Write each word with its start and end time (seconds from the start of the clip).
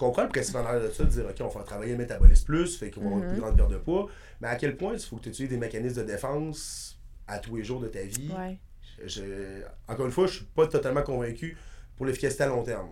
comprends 0.00 0.22
le 0.24 0.28
principe 0.28 0.56
de 0.56 0.90
ça, 0.90 1.04
de 1.04 1.08
dire, 1.08 1.24
OK, 1.28 1.36
on 1.40 1.46
va 1.58 1.62
travailler 1.64 1.92
le 1.92 1.98
métabolisme 1.98 2.44
plus, 2.44 2.76
fait 2.78 2.90
qu'on 2.90 3.00
va 3.02 3.06
avoir 3.06 3.22
une 3.22 3.26
Mhm. 3.28 3.32
plus 3.34 3.40
grande 3.42 3.56
perte 3.56 3.70
de 3.70 3.76
poids. 3.76 4.08
Mais 4.40 4.48
à 4.48 4.56
quel 4.56 4.76
point 4.76 4.94
il 4.94 4.98
faut 5.00 5.16
que 5.16 5.22
tu 5.22 5.28
utilises 5.28 5.50
des 5.50 5.56
mécanismes 5.58 6.02
de 6.02 6.06
défense 6.06 6.98
à 7.28 7.38
tous 7.38 7.54
les 7.56 7.62
jours 7.64 7.80
de 7.80 7.86
ta 7.88 8.00
vie? 8.02 8.30
Ouais. 8.36 8.58
Je- 9.06 9.62
encore 9.88 10.06
une 10.06 10.12
fois, 10.12 10.26
je 10.26 10.32
suis 10.36 10.44
pas 10.44 10.66
totalement 10.66 11.02
convaincu 11.02 11.56
pour 11.96 12.06
l'efficacité 12.06 12.42
à 12.42 12.48
long 12.48 12.62
terme. 12.62 12.88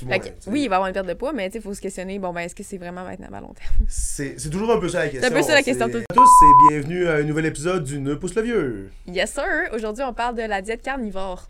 Que, 0.00 0.50
oui, 0.50 0.62
il 0.64 0.68
va 0.68 0.74
y 0.74 0.76
avoir 0.76 0.86
une 0.88 0.92
perte 0.94 1.06
de 1.06 1.14
poids, 1.14 1.32
mais 1.32 1.48
il 1.54 1.60
faut 1.60 1.72
se 1.72 1.80
questionner, 1.80 2.18
bon, 2.18 2.32
ben, 2.32 2.40
est-ce 2.40 2.54
que 2.54 2.64
c'est 2.64 2.78
vraiment 2.78 3.04
maintenant 3.04 3.28
à 3.32 3.40
long 3.40 3.52
terme? 3.54 3.74
C'est 3.88 4.34
c'est 4.40 4.50
toujours 4.50 4.72
un 4.72 4.80
peu 4.80 4.88
ça 4.88 5.00
la 5.04 5.08
question. 5.08 5.28
un 5.28 5.30
peu 5.32 5.42
ça 5.42 5.54
la 5.54 5.62
question 5.62 5.88
tout 5.88 5.98
À 6.08 6.14
tous 6.14 6.22
et 6.22 6.68
bienvenue 6.70 7.06
à 7.06 7.14
un 7.16 7.22
nouvel 7.22 7.46
épisode 7.46 7.84
du 7.84 8.00
Ne 8.00 8.14
pousse 8.14 8.34
le 8.34 8.42
vieux. 8.42 8.90
Yes, 9.06 9.32
sir! 9.32 9.44
Aujourd'hui, 9.72 10.02
on 10.02 10.12
parle 10.12 10.34
de 10.36 10.42
la 10.42 10.62
diète 10.62 10.82
carnivore. 10.82 11.48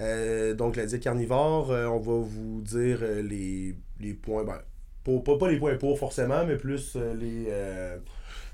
Euh, 0.00 0.54
donc, 0.54 0.76
la 0.76 0.86
diète 0.86 1.02
carnivore, 1.02 1.70
euh, 1.70 1.86
on 1.86 1.98
va 1.98 2.24
vous 2.24 2.62
dire 2.62 2.98
euh, 3.02 3.22
les, 3.22 3.74
les 4.00 4.14
points. 4.14 4.44
Ben, 4.44 4.60
pour, 5.04 5.22
pas, 5.24 5.36
pas 5.36 5.50
les 5.50 5.58
points 5.58 5.74
pour 5.76 5.98
forcément, 5.98 6.44
mais 6.46 6.56
plus 6.56 6.96
les. 7.18 7.46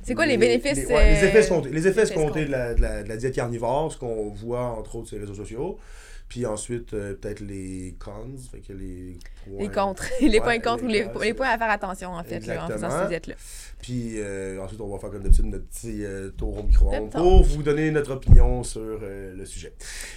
C'est 0.02 0.14
quoi 0.14 0.27
les 0.27 0.37
bénéfices, 0.37 0.77
Les, 0.77 0.87
ouais, 0.87 1.14
les 1.14 1.24
effets 1.27 1.38
escomptés. 1.38 1.70
Les 1.70 1.80
effets 1.80 2.02
effets 2.02 2.02
escomptés 2.02 2.45
de 2.45 2.51
la, 2.51 2.74
de, 2.74 2.82
la, 2.82 3.02
de 3.02 3.09
la 3.09 3.16
diète 3.16 3.34
carnivore, 3.34 3.92
ce 3.92 3.98
qu'on 3.98 4.28
voit 4.30 4.62
entre 4.62 4.96
autres 4.96 5.09
sur 5.09 5.16
les 5.16 5.23
réseaux 5.23 5.34
sociaux. 5.34 5.78
Puis 6.29 6.45
ensuite, 6.45 6.93
euh, 6.93 7.15
peut-être 7.15 7.39
les 7.41 7.95
cons, 8.01 8.35
fait 8.51 8.59
que 8.61 8.73
les. 8.73 9.16
Les 9.47 9.69
points- 9.69 9.85
contre. 9.85 10.05
les 10.21 10.29
Ouais, 10.29 10.41
points 10.41 10.59
contre 10.59 10.83
ou 10.83 10.89
les, 10.89 11.07
les 11.23 11.33
points 11.35 11.51
à 11.51 11.57
faire 11.57 11.71
attention, 11.71 12.11
en 12.15 12.25
fait, 12.25 12.45
là, 12.49 12.65
en 12.65 12.69
faisant 12.69 12.91
cette 12.91 13.09
diète-là. 13.11 13.35
Puis 13.80 14.15
euh, 14.16 14.61
ensuite, 14.61 14.80
on 14.80 14.89
va 14.89 14.99
faire 14.99 15.11
comme 15.11 15.23
d'habitude 15.23 15.45
notre 15.45 15.66
petit 15.69 16.05
euh, 16.05 16.30
tour 16.30 16.59
au 16.59 16.62
micro-ondes 16.65 17.12
pour 17.12 17.45
vous 17.45 17.62
donner 17.62 17.93
notre 17.93 18.11
opinion 18.15 18.65
sur 18.65 18.99
le 19.01 19.45
sujet. 19.47 19.73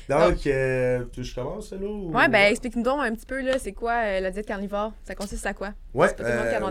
Donc, 0.10 0.48
euh, 0.48 1.06
tu 1.12 1.24
je 1.24 1.36
commence, 1.36 1.72
là? 1.72 1.78
Ou... 1.86 2.12
Ouais, 2.12 2.28
ben, 2.28 2.50
explique-nous 2.52 2.82
donc 2.82 3.02
un 3.02 3.14
petit 3.14 3.28
peu, 3.28 3.40
là, 3.42 3.60
c'est 3.60 3.74
quoi 3.74 4.20
la 4.20 4.32
diète 4.32 4.48
carnivore? 4.48 4.94
Ça 5.04 5.14
consiste 5.14 5.46
à 5.46 5.54
quoi? 5.54 5.74
Ouais, 5.94 6.08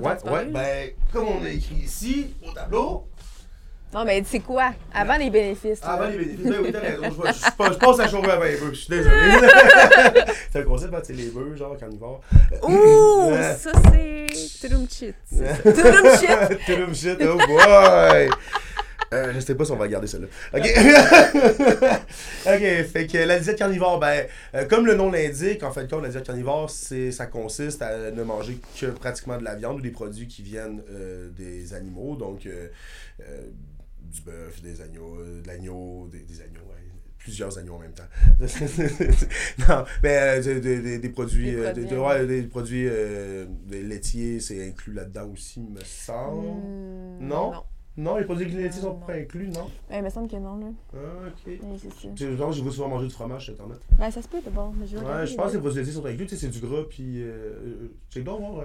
ouais, 0.02 0.32
ouais, 0.32 0.44
ben, 0.46 0.90
comme 1.12 1.28
on 1.28 1.44
a 1.44 1.50
écrit 1.50 1.76
ici, 1.76 2.34
au 2.44 2.52
tableau, 2.52 3.06
Non, 3.94 4.04
mais 4.04 4.22
c'est 4.26 4.40
quoi? 4.40 4.74
Avant 4.92 5.16
les 5.16 5.30
bénéfices. 5.30 5.80
là. 5.80 5.92
avant 5.92 6.08
les 6.08 6.18
bénéfices, 6.18 6.44
ben 6.44 6.56
oui, 6.62 6.70
t'as 6.72 6.80
raison, 6.80 7.02
je, 7.04 7.08
je, 7.08 7.14
je 7.32 7.56
passe- 7.56 7.72
je 7.72 7.78
passe 7.78 7.96
la 7.96 8.06
journée 8.08 8.28
avant 8.30 8.44
les 8.44 8.56
bœufs, 8.56 8.70
je 8.72 8.78
suis 8.80 8.88
désolé. 8.90 9.14
c'est 10.52 10.58
un 10.60 10.64
concept, 10.64 10.92
hein, 10.94 11.00
c'est 11.02 11.14
les 11.14 11.30
bœufs, 11.30 11.56
genre 11.56 11.74
carnivores. 11.78 12.20
Ouh! 12.64 13.32
Ça, 13.58 13.72
c'est. 13.90 14.26
Shit! 14.34 14.60
Tudum 14.60 14.86
shit, 16.94 17.18
oh 17.22 17.38
boy! 17.46 18.28
Euh, 19.14 19.32
je 19.32 19.40
sais 19.40 19.54
pas 19.54 19.64
si 19.64 19.72
on 19.72 19.76
va 19.76 19.88
garder 19.88 20.06
celle-là. 20.06 20.26
OK. 20.52 20.68
OK, 22.46 22.60
fait 22.92 23.06
que 23.06 23.16
la 23.16 23.38
diète 23.38 23.56
carnivore, 23.56 23.98
ben, 23.98 24.26
euh, 24.54 24.66
comme 24.66 24.84
le 24.84 24.96
nom 24.96 25.10
l'indique, 25.10 25.62
en 25.62 25.72
fait, 25.72 25.88
comme 25.88 26.02
la 26.02 26.10
diète 26.10 26.26
carnivore, 26.26 26.68
c'est, 26.68 27.10
ça 27.10 27.24
consiste 27.24 27.80
à 27.80 28.10
ne 28.10 28.22
manger 28.22 28.58
que 28.78 28.84
pratiquement 28.86 29.38
de 29.38 29.44
la 29.44 29.54
viande 29.54 29.78
ou 29.78 29.80
des 29.80 29.92
produits 29.92 30.26
qui 30.28 30.42
viennent 30.42 30.82
euh, 30.90 31.30
des 31.30 31.72
animaux, 31.72 32.16
donc 32.16 32.46
du 34.02 34.20
bœuf, 34.22 34.62
des 34.62 34.80
agneaux, 34.80 35.16
euh, 35.20 35.42
de 35.42 35.46
l'agneau, 35.46 36.08
des, 36.10 36.20
des 36.20 36.40
agneaux, 36.40 36.60
ouais, 36.68 36.84
plusieurs 37.18 37.56
agneaux 37.58 37.74
en 37.74 37.78
même 37.80 37.92
temps. 37.92 38.04
non, 39.68 39.84
mais 40.02 40.38
euh, 40.38 40.60
des, 40.60 40.98
des- 40.98 41.08
produits, 41.10 41.50
Des 41.52 41.56
euh, 41.56 41.72
produits, 41.72 41.96
ouais, 41.96 42.26
des 42.26 42.88
euh, 42.90 43.46
laitiers, 43.70 44.40
c'est 44.40 44.68
inclus 44.68 44.92
là-dedans 44.94 45.28
aussi, 45.32 45.60
me 45.60 45.80
semble. 45.84 46.46
Hmm, 46.46 47.18
Non? 47.28 47.52
Non. 47.52 47.62
Non, 47.96 48.16
les 48.16 48.24
produits 48.24 48.46
laitiers 48.48 48.80
sont 48.82 48.90
Non. 48.94 49.00
pas 49.00 49.14
inclus, 49.14 49.48
non? 49.48 49.64
Ouais, 49.90 49.98
il 49.98 50.04
me 50.04 50.08
semble 50.08 50.28
que 50.30 50.36
non, 50.36 50.56
là. 50.58 50.66
Ah, 50.94 50.98
ok. 51.26 51.46
Ouais, 51.46 51.58
c'est 52.16 52.36
genre, 52.36 52.52
je 52.52 52.62
veux 52.62 52.70
souvent 52.70 52.88
manger 52.88 53.08
du 53.08 53.12
fromage 53.12 53.46
sur 53.46 53.54
Internet. 53.54 53.78
Ouais, 53.98 54.10
ça 54.12 54.22
se 54.22 54.28
peut 54.28 54.38
d'abord. 54.44 54.72
Je 54.86 54.96
vais 54.96 55.04
Ouais, 55.04 55.26
je 55.26 55.34
pense 55.34 55.50
que 55.50 55.56
les 55.56 55.60
produits 55.60 55.80
laitiers 55.80 55.94
sont 55.94 56.06
inclus, 56.06 56.26
tu 56.26 56.36
sais, 56.36 56.46
c'est 56.46 56.48
du 56.52 56.60
gras, 56.64 56.84
puis. 56.88 57.20
Euh, 57.24 57.88
check 58.08 58.22
donc, 58.22 58.38
voir. 58.40 58.64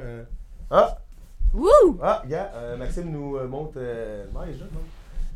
Ah! 0.69 0.99
Wouh! 1.51 1.97
Ah, 2.01 2.23
gars, 2.29 2.51
Maxime 2.77 3.09
nous 3.11 3.39
montre. 3.47 3.79
Il 3.79 4.49
est 4.51 4.57
jeune, 4.57 4.67
non? 4.71 4.79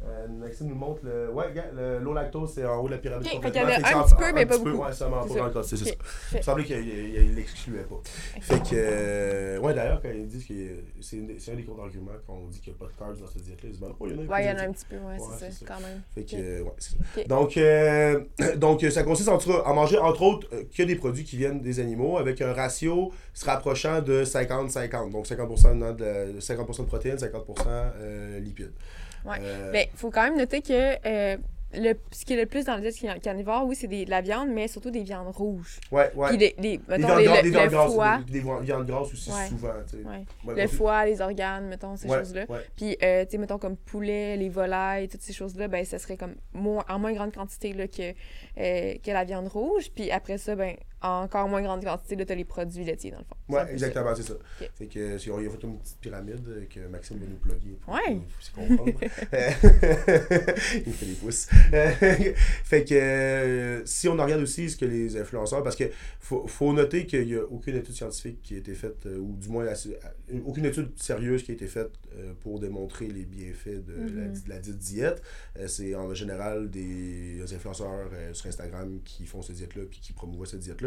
Euh, 0.06 0.28
Maxime 0.28 0.68
nous 0.68 0.76
montre 0.76 1.02
le. 1.04 1.30
Ouais, 1.32 1.46
le 1.76 2.00
low 2.00 2.14
lactose, 2.14 2.52
c'est 2.54 2.66
en 2.66 2.78
haut 2.82 2.88
de 2.88 2.94
la 2.94 2.98
pyramide. 3.00 3.28
Ok, 3.28 3.42
fait 3.44 3.52
qu'il 3.52 3.62
y 3.62 3.66
en 3.66 3.68
a 3.68 3.76
que 3.82 3.96
un 3.96 4.04
petit 4.04 4.16
peu, 4.16 4.34
mais 4.34 4.46
pas 4.46 4.56
petit 4.56 4.64
beaucoup. 4.64 4.84
Ouais, 4.84 4.92
C'est 4.94 5.06
pas 5.10 5.64
c'est 5.64 5.78
ça. 5.78 5.86
Il 6.32 6.38
me 6.38 6.42
semblait 6.44 6.64
qu'il 6.66 6.78
il- 6.88 7.16
il 7.16 7.36
l'excluait 7.36 7.84
pas. 7.84 8.00
Fait 8.42 8.60
que. 8.60 8.76
euh, 8.76 9.60
ouais, 9.60 9.74
d'ailleurs, 9.74 10.02
quand 10.02 10.10
ils 10.14 10.28
disent 10.28 10.46
que 10.46 10.54
c'est 11.02 11.52
un 11.52 11.56
des 11.56 11.64
cours 11.64 11.76
d'argument 11.78 12.12
quand 12.26 12.34
on 12.34 12.48
dit 12.48 12.60
qu'il 12.60 12.74
n'y 12.74 12.78
a 12.80 12.86
pas 12.86 12.92
de 12.92 12.98
carbs 12.98 13.20
dans 13.20 13.28
cette 13.28 13.44
diète-là, 13.44 13.70
ils 13.70 13.72
disent, 13.72 13.82
ben, 13.82 13.94
oh, 14.00 14.08
il 14.08 14.14
y 14.14 14.16
en 14.16 14.20
a 14.20 14.22
un 14.24 14.28
Ouais, 14.28 14.44
il 14.44 14.48
y 14.48 14.52
en 14.52 14.58
a 14.58 14.68
un 14.68 14.72
petit 14.72 14.86
peu, 14.86 14.96
ouais, 14.98 15.20
Ouais, 15.20 15.36
c'est 15.40 15.52
ça, 15.52 15.66
quand 15.68 15.82
même. 15.82 16.02
Fait 16.14 16.24
que, 16.24 16.36
euh, 16.38 16.62
ouais, 16.64 16.72
c'est. 16.78 17.28
Donc, 17.28 17.58
euh, 17.58 18.22
donc, 18.58 18.82
ça 18.84 19.04
consiste 19.04 19.30
en, 19.30 19.38
tout 19.38 19.50
cas 19.50 19.64
à 19.66 19.74
manger, 19.74 19.98
entre 19.98 20.22
autres, 20.22 20.48
que 20.76 20.84
des 20.84 20.96
produits 20.96 21.24
qui 21.24 21.38
viennent 21.38 21.62
des 21.62 21.80
animaux 21.80 22.18
avec 22.18 22.42
un 22.42 22.54
ratio 22.54 23.12
se 23.34 23.46
rapprochant 23.46 24.02
de 24.02 24.24
50-50. 24.24 25.12
Donc, 25.12 25.26
50%, 25.26 25.96
de, 25.96 26.40
50 26.40 26.80
de 26.80 26.86
protéines, 26.86 27.18
50% 27.18 27.66
euh, 27.68 28.40
lipides. 28.40 28.72
Ouais. 29.26 29.38
Euh, 29.42 29.70
Mais 29.74 29.90
il 29.94 29.98
faut 29.98 30.10
quand 30.12 30.24
même 30.24 30.38
noter 30.38 30.62
que 30.62 30.96
euh, 31.06 31.38
le, 31.74 31.94
ce 32.12 32.24
qui 32.24 32.34
est 32.34 32.38
le 32.38 32.46
plus 32.46 32.64
dans 32.66 32.76
le 32.76 32.82
diète 32.82 32.96
car- 33.02 33.20
carnivore, 33.20 33.66
oui, 33.66 33.76
c'est 33.76 33.88
des- 33.88 34.06
de 34.06 34.10
la 34.10 34.22
viande, 34.22 34.48
mais 34.50 34.70
surtout 34.70 34.90
des 34.90 35.04
viandes 35.04 35.36
rouges. 35.36 35.80
ouais, 35.92 36.10
ouais. 36.16 36.30
Puis 36.30 36.38
les, 36.38 36.56
les, 36.58 36.78
Des 36.78 36.84
mettons, 36.88 37.18
viandes 37.18 37.20
les- 37.20 37.28
le, 37.28 37.42
des 37.44 37.50
viandes 37.50 37.70
grasses, 37.70 37.94
foie, 37.94 38.20
des, 38.26 38.40
des 38.42 38.46
viandes 38.62 38.86
grasses 38.88 39.12
aussi, 39.14 39.30
Ouais. 39.32 39.48
souvent. 39.50 39.74
ouais, 40.46 40.62
le 40.64 40.68
foie, 40.70 41.06
les 41.06 41.20
organes, 41.20 41.68
mettons, 41.68 41.98
ces 41.98 42.08
choses-là. 42.08 42.46
Puis, 42.78 42.98
euh, 43.04 43.26
tu 43.26 43.32
sais, 43.32 43.38
mettons, 43.38 43.58
comme 43.58 43.76
poulet, 43.76 44.38
les 44.38 44.48
volailles, 44.50 45.10
toutes 45.10 45.22
ces 45.22 45.34
choses-là, 45.34 45.68
ben, 45.68 45.84
ça 45.84 46.00
serait 46.00 46.16
comme 46.18 46.36
moins, 46.54 46.86
en 46.90 47.00
moins 47.00 47.12
grande 47.14 47.34
quantité 47.34 47.74
là, 47.74 47.88
que, 47.88 48.14
que 48.56 49.12
la 49.12 49.24
viande 49.26 49.50
rouge. 49.50 49.92
Puis 49.94 50.10
après 50.10 50.38
ça, 50.38 50.56
ben, 50.56 50.76
en 51.02 51.24
encore 51.24 51.48
moins 51.48 51.62
grande 51.62 51.84
quantité, 51.84 52.16
là, 52.16 52.26
t'as 52.26 52.36
les 52.36 52.46
produits 52.46 52.84
laitiers, 52.84 53.12
dans 53.12 53.20
le 53.20 53.24
fond. 53.26 53.36
Peu 53.66 53.72
exactement, 53.72 54.16
c'est 54.16 54.24
ça. 54.24 54.34
Ok. 54.34 54.70
Fait 54.76 54.88
que, 54.88 55.18
si 55.18 55.30
on 55.32 55.40
y 55.40 55.46
a 55.48 55.50
fait 55.50 55.64
une 55.64 55.78
petite 55.80 55.98
pyramide 56.00 56.48
euh, 56.48 56.66
que 56.70 56.88
Maxime 56.88 57.18
va 57.20 57.26
nous 57.28 57.38
plugger 57.38 57.78
pour 57.82 57.94
Ouais. 57.94 58.20
puisse 58.36 58.50
comprendre. 58.50 58.92
Il 60.86 60.94
fait 60.94 61.06
des 61.06 61.14
pouces. 61.14 61.48
Euh, 61.74 61.90
fait 62.64 62.84
que, 62.86 62.94
euh, 62.96 63.86
si 63.86 64.08
on 64.08 64.14
regarde 64.18 64.42
aussi 64.42 64.70
ce 64.70 64.78
que 64.78 64.86
les 64.86 65.18
influenceurs, 65.18 65.64
parce 65.64 65.76
que 65.76 65.86
faut, 66.20 66.48
faut 66.48 66.74
noter 66.74 67.06
qu'il 67.06 67.26
n'y 67.28 67.36
a 67.36 67.44
aucune 67.44 67.76
étude 67.76 67.94
scientifique 67.96 68.42
qui 68.42 68.56
a 68.56 68.58
été 68.58 68.74
faite, 68.74 69.06
euh, 69.06 69.18
ou 69.18 69.36
du 69.36 69.50
moins 69.50 69.66
euh, 69.66 70.40
aucune 70.46 70.66
étude 70.66 70.92
sérieuse 70.98 71.44
qui 71.44 71.52
a 71.52 71.54
été 71.54 71.68
faite 71.68 71.92
euh, 72.18 72.34
pour 72.42 72.60
démontrer 72.60 73.08
les 73.08 73.26
bienfaits 73.26 73.86
de, 73.86 73.94
la, 73.94 74.26
Mhm. 74.28 74.34
de 74.46 74.50
la 74.50 74.60
dite 74.60 74.78
diète. 74.78 75.22
Euh, 75.58 75.68
c'est 75.68 75.96
en 75.96 76.14
général 76.14 76.70
des 76.70 77.42
influenceurs 77.54 78.10
euh, 78.14 78.34
sur 78.34 78.48
Instagram 78.48 79.00
qui 79.04 79.26
font 79.26 79.42
cette 79.42 79.56
diète-là 79.58 79.84
puis 79.90 80.00
qui 80.00 80.14
promouvoient 80.14 80.46
cette 80.48 80.60
diète-là. 80.60 80.87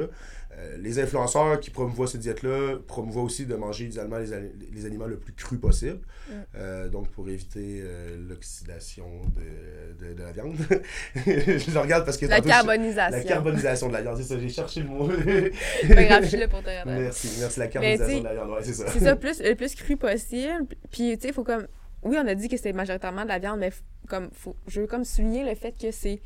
Euh, 0.59 0.77
les 0.79 0.99
influenceurs 0.99 1.61
qui 1.61 1.71
promouvoient 1.71 2.09
cette 2.09 2.23
diète-là 2.23 2.79
promouvoient 2.89 3.23
aussi 3.23 3.47
de 3.47 3.55
manger 3.55 3.85
idéalement 3.85 4.19
les, 4.19 4.27
les 4.73 4.85
aliments 4.85 5.07
le 5.07 5.17
plus 5.17 5.33
cru 5.33 5.59
possible. 5.59 6.01
Mm. 6.29 6.33
Euh, 6.57 6.89
donc 6.89 7.09
pour 7.09 7.29
éviter 7.29 7.81
euh, 7.85 8.17
l'oxydation 8.29 9.07
de, 9.37 10.07
de, 10.09 10.13
de 10.15 10.23
la 10.23 10.33
viande. 10.33 10.57
je 11.15 11.71
le 11.73 11.79
regarde 11.79 12.05
parce 12.05 12.17
que 12.17 12.27
La 12.27 12.39
je- 12.39 12.43
carbonisation. 12.43 13.17
La 13.19 13.25
carbonisation 13.25 13.89
de 13.89 13.93
la 13.93 14.03
viande, 14.03 14.17
c'est 14.17 14.25
ça, 14.25 14.39
j'ai 14.41 14.49
cherché 14.49 14.81
le 14.81 14.89
mot. 14.89 15.09
C'est 15.83 15.95
pas 15.95 16.05
grave, 16.05 16.25
je 16.25 16.29
suis 16.29 16.39
là 16.39 16.49
pour 16.49 16.63
te 16.63 16.69
regarder. 16.69 16.93
Merci, 16.95 17.31
merci, 17.39 17.61
la 17.61 17.69
carbonisation 17.69 18.19
de 18.19 18.25
la 18.25 18.35
viande, 18.35 18.51
ouais, 18.51 18.63
c'est 18.63 18.75
ça. 18.75 18.87
C'est 18.89 19.01
ça, 19.01 19.17
plus, 19.25 19.41
le 19.41 19.55
plus 19.55 19.75
cru 19.77 19.97
possible. 19.97 20.67
Puis, 20.91 21.17
tu 21.17 21.23
sais, 21.23 21.29
il 21.29 21.35
faut 21.35 21.45
comme. 21.45 21.67
Oui, 22.03 22.17
on 22.21 22.27
a 22.27 22.35
dit 22.35 22.49
que 22.49 22.57
c'était 22.57 22.73
majoritairement 22.73 23.23
de 23.23 23.29
la 23.29 23.39
viande, 23.39 23.61
mais 23.61 23.71
comme 24.09 24.31
faut, 24.33 24.57
je 24.67 24.81
veux 24.81 24.87
comme 24.87 25.05
souligner 25.05 25.45
le 25.49 25.55
fait 25.55 25.75
que 25.81 25.91
c'est 25.93 26.21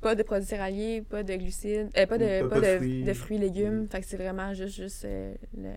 pas 0.00 0.14
de 0.14 0.22
produits 0.22 0.46
céréaliers, 0.46 1.02
pas 1.02 1.22
de 1.22 1.34
glucides, 1.34 1.90
euh, 1.96 2.06
pas, 2.06 2.18
de, 2.18 2.46
Pas- 2.48 2.60
de 2.60 2.76
fruits. 2.76 3.02
de 3.04 3.12
fruits, 3.12 3.38
légumes. 3.38 3.82
Mm. 3.82 3.88
Fait 3.88 4.00
que 4.00 4.06
c'est 4.06 4.16
vraiment 4.16 4.54
juste, 4.54 4.76
juste 4.76 5.04
euh, 5.04 5.34
le- 5.56 5.74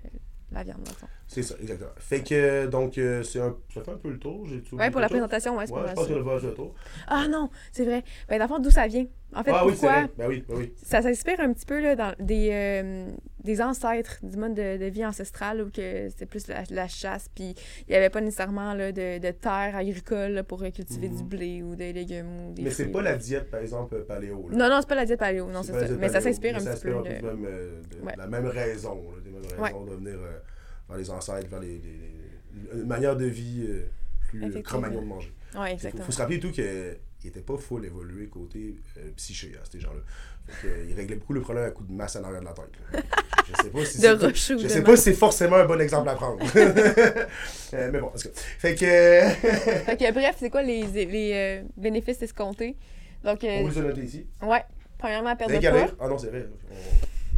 la 0.52 0.64
viande, 0.64 0.84
dans 0.84 0.92
le 0.92 0.98
fond. 0.98 1.08
C'est 1.28 1.44
ça, 1.44 1.56
exactement. 1.62 1.92
Fait 1.98 2.22
que, 2.22 2.66
donc, 2.68 2.98
euh, 2.98 3.24
c'est 3.24 3.40
un... 3.40 3.56
ça 3.74 3.82
fait 3.84 3.92
un 3.92 3.98
peu 3.98 4.10
le 4.10 4.20
tour. 4.20 4.46
J'ai 4.48 4.62
tout 4.62 4.76
Ouais, 4.76 4.92
pour 4.92 5.00
la 5.00 5.08
chose? 5.08 5.14
présentation, 5.14 5.58
ouais, 5.58 5.66
c'est 5.66 5.74
Ouais, 5.74 5.82
pas 5.84 5.90
je 5.90 5.94
pense 5.94 6.04
ça. 6.06 6.10
que 6.10 6.16
le 6.18 6.22
voyage 6.24 6.44
de 6.44 6.50
tour. 6.52 6.76
Ah 7.08 7.28
non, 7.30 7.50
c'est 7.72 7.86
vrai. 7.86 8.04
Ben, 8.28 8.38
dans 8.38 8.46
le 8.46 8.50
fond, 8.50 8.60
d'où 8.60 8.70
ça 8.70 8.86
vient? 8.88 9.06
En 9.34 9.44
fait, 9.44 9.52
ah 9.54 9.66
oui, 9.66 9.74
c'est 9.76 9.88
pourquoi? 9.88 10.10
Ben 10.18 10.28
oui, 10.28 10.44
ben 10.48 10.56
oui. 10.58 10.74
ça 10.84 11.02
s'inspire 11.02 11.40
un 11.40 11.54
petit 11.54 11.66
peu 11.66 11.80
là, 11.82 11.96
dans 11.96 12.14
des, 12.20 12.50
euh, 12.52 13.10
des 13.44 13.62
ancêtres 13.62 14.18
du 14.24 14.36
mode 14.38 14.54
de, 14.56 14.78
de 14.78 14.86
vie 14.88 15.06
ancestrale 15.06 15.62
où 15.62 15.70
que 15.72 16.10
c'était 16.10 16.26
plus 16.26 16.48
la, 16.48 16.64
la 16.70 16.88
chasse, 16.90 17.30
puis 17.34 17.56
il 17.88 17.92
n'y 17.92 17.96
avait 17.96 18.10
pas 18.10 18.20
nécessairement 18.20 18.74
là, 18.74 18.92
de, 18.92 19.20
de 19.20 19.32
terre 19.32 19.74
agricole 19.76 20.32
là, 20.32 20.44
pour 20.44 20.62
euh, 20.64 20.70
cultiver 20.70 21.08
Mhm. 21.10 21.16
du 21.18 21.24
blé 21.24 21.64
ou 21.64 21.76
des 21.76 21.94
légumes 21.94 22.50
ou 22.50 22.54
des 22.54 22.64
Mais 22.64 22.72
c'est 22.72 22.88
pas 22.88 23.02
la 23.02 23.16
diète, 23.16 23.50
par 23.50 23.62
exemple, 23.62 24.02
paléo. 24.04 24.50
là. 24.50 24.58
Non, 24.58 24.70
non, 24.70 24.82
c'est 24.82 24.90
pas 24.90 24.96
la 24.96 25.06
diète 25.06 25.20
paléo, 25.20 25.48
non, 25.50 25.64
c'est 25.64 25.72
ça. 25.74 25.96
Mais 25.98 26.10
ça 26.10 26.20
s'inspire 26.20 26.58
un 26.58 26.60
ça 26.60 26.74
petit 26.74 26.82
peu 26.88 26.94
s'inspire 26.94 27.04
de... 27.04 27.10
un 27.10 27.20
peu 27.32 27.36
du 27.38 27.42
même, 27.42 27.46
euh, 27.50 27.82
de 28.02 28.06
Ouais. 28.06 28.14
la 28.18 28.28
même 28.28 28.48
raison, 28.48 28.96
là, 29.12 29.22
des 29.24 29.30
mêmes 29.32 29.42
Ouais. 29.62 29.68
raisons 29.70 29.86
de 29.86 29.92
venir 29.96 30.14
euh, 30.20 30.40
vers 30.90 30.98
les 30.98 31.10
ancêtres, 31.10 31.48
vers 31.50 31.60
les, 31.62 31.78
les- 31.80 32.80
une 32.82 32.88
manière 32.88 33.16
de 33.16 33.26
vie 33.26 33.66
euh, 33.70 33.86
plus 34.28 34.44
euh, 34.58 34.62
cro-magnon 34.62 35.02
de 35.02 35.08
manger. 35.08 35.34
Ouais, 35.56 35.60
Il 35.60 35.68
faut, 35.68 35.74
exactement. 35.74 36.04
faut 36.04 36.12
se 36.12 36.18
rappeler 36.20 36.40
tout 36.40 36.52
qu'il 37.22 37.30
n'était 37.30 37.42
pas 37.42 37.58
full 37.58 37.86
évolué 37.86 38.28
côté 38.28 38.76
euh, 38.98 39.10
psyché 39.16 39.52
à 39.62 39.66
ces 39.72 39.80
gens-là. 39.80 40.02
Euh, 40.66 40.86
il 40.90 40.96
réglait 40.96 41.16
beaucoup 41.18 41.34
le 41.34 41.42
problème 41.42 41.66
à 41.66 41.70
coup 41.72 41.84
de 41.84 41.92
masse 41.94 42.16
en 42.16 42.24
arrière 42.24 42.40
de 42.42 42.46
la 42.46 42.54
tête. 42.54 42.66
là. 42.92 43.00
Je 43.48 43.64
sais 43.64 43.70
pas 43.70 43.86
si 43.86 43.98
c'est- 44.00 44.58
Je 44.60 44.68
sais 44.68 44.82
pas 44.84 44.96
si 44.98 45.04
c'est 45.04 45.14
forcément 45.14 45.58
un 45.58 45.66
bon 45.66 45.80
exemple 45.80 46.10
à 46.10 46.16
prendre. 46.16 46.40
Euh, 47.74 47.90
mais 47.94 48.00
bon, 48.00 48.08
parce 48.10 48.24
que. 48.24 48.30
Fait 48.36 48.76
que. 48.76 48.86
Fait 49.86 49.96
que, 49.98 50.12
bref, 50.12 50.36
c'est 50.38 50.50
quoi 50.50 50.62
les, 50.62 50.84
les 50.84 51.32
euh, 51.34 51.62
bénéfices 51.78 52.22
escomptés? 52.22 52.76
Donc, 53.24 53.46
euh, 53.46 53.60
on 53.62 53.68
vous 53.70 53.80
a 53.80 53.82
noté 53.84 54.02
ici. 54.02 54.26
ouais, 54.42 54.62
premièrement, 54.98 55.34
perte 55.38 55.52
de 55.52 55.70
poids. 55.70 55.88
Ah 56.02 56.08
non, 56.10 56.18
c'est 56.18 56.28
vrai. 56.28 56.48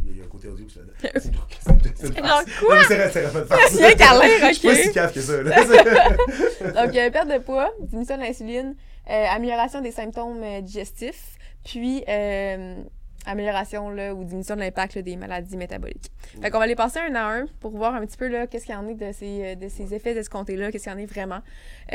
il 0.08 0.18
y 0.18 0.20
a 0.20 0.24
un 0.24 0.26
côté 0.26 0.48
audio. 0.48 0.66
C'est 0.74 0.80
une- 0.80 0.90
c'est 1.20 1.96
c'est 1.96 2.18
farce. 2.20 2.44
quoi? 2.58 2.82
C'est 2.88 2.96
vrai, 2.96 3.10
c'est 3.12 3.22
vrai, 3.22 3.44
farce. 3.46 3.76
Rien 3.76 3.94
qu'à 3.94 4.18
l'air, 4.18 4.48
Je 4.48 4.54
suis 4.58 4.66
pas 4.68 4.74
si 4.74 4.88
ok. 4.88 4.94
cave 4.94 5.12
que 5.12 5.20
ça, 5.20 5.42
là. 5.42 5.64
Donc, 6.86 6.96
euh, 6.96 7.10
perte 7.12 7.28
de 7.28 7.38
poids, 7.38 7.72
diminution 7.80 8.16
de 8.16 8.22
l'insuline, 8.22 8.74
euh, 8.74 8.74
amélioration 9.12 9.80
des 9.80 9.90
symptômes 9.92 10.42
euh, 10.42 10.60
digestifs, 10.60 11.36
puis 11.64 12.04
euh, 12.08 12.82
amélioration 13.26 13.88
là, 13.88 14.14
ou 14.14 14.22
diminution 14.22 14.54
de 14.54 14.60
l'impact 14.60 14.98
des 14.98 15.16
maladies 15.16 15.56
métaboliques. 15.56 16.10
Fait 16.42 16.50
qu'on 16.50 16.58
va 16.58 16.66
les 16.66 16.74
passer 16.76 16.98
un 16.98 17.14
à 17.14 17.22
un 17.24 17.46
pour 17.60 17.70
voir 17.74 17.94
un 17.94 18.04
petit 18.04 18.18
peu 18.18 18.28
là, 18.28 18.46
qu'est-ce 18.46 18.66
qu'il 18.66 18.74
y 18.74 18.76
en 18.76 18.86
est 18.86 18.94
de 18.94 19.12
ces, 19.12 19.42
euh, 19.44 19.54
de 19.54 19.68
ces 19.68 19.94
effets 19.94 20.14
escomptés-là, 20.14 20.70
qu'est-ce 20.70 20.84
qu'il 20.84 20.92
y 20.92 20.94
en 20.94 20.98
est 20.98 21.06
vraiment. 21.06 21.40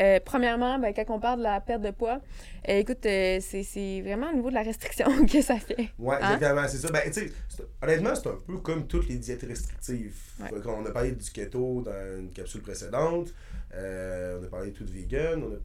Euh, 0.00 0.18
premièrement, 0.24 0.80
ben, 0.80 0.92
quand 0.92 1.04
on 1.14 1.20
parle 1.20 1.38
de 1.38 1.44
la 1.44 1.60
perte 1.60 1.82
de 1.82 1.92
poids, 1.92 2.20
euh, 2.68 2.78
écoute, 2.78 3.06
euh, 3.06 3.38
c'est 3.40 3.62
c'est 3.62 4.00
vraiment 4.00 4.30
au 4.30 4.34
niveau 4.34 4.50
de 4.50 4.54
la 4.56 4.62
restriction 4.62 5.06
que 5.26 5.40
ça 5.40 5.56
fait. 5.58 5.90
Ouais, 6.00 6.16
Hein? 6.20 6.34
exactement, 6.34 6.66
c'est 6.66 6.78
ça. 6.78 6.90
Ben, 6.90 7.02
tu 7.04 7.12
sais, 7.12 7.32
c'est- 7.48 7.62
honnêtement, 7.80 8.14
c'est 8.16 8.26
un 8.28 8.38
peu 8.44 8.58
comme 8.58 8.88
toutes 8.88 9.08
les 9.08 9.16
diètes 9.18 9.42
restrictives. 9.46 10.16
Ouais. 10.40 10.48
Fait 10.48 10.60
qu'on 10.62 10.84
a 10.84 10.90
parlé 10.90 11.12
du 11.12 11.30
keto 11.30 11.82
dans 11.82 12.18
une 12.18 12.30
capsule 12.32 12.62
précédente, 12.62 13.32
euh, 13.74 14.40
on 14.40 14.44
a 14.46 14.48
parlé 14.48 14.72
tout 14.72 14.82
de 14.82 14.90
vegan, 14.90 15.44
on 15.44 15.54
a- 15.54 15.58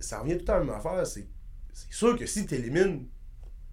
ça 0.00 0.20
revient 0.20 0.38
tout 0.38 0.50
à 0.50 0.58
la 0.58 0.64
même 0.64 0.74
affaire. 0.74 1.06
C'est 1.06 1.26
c'est 1.72 1.92
sûr 1.92 2.16
que 2.18 2.24
si 2.26 2.46
tu 2.46 2.54
élimines 2.54 3.06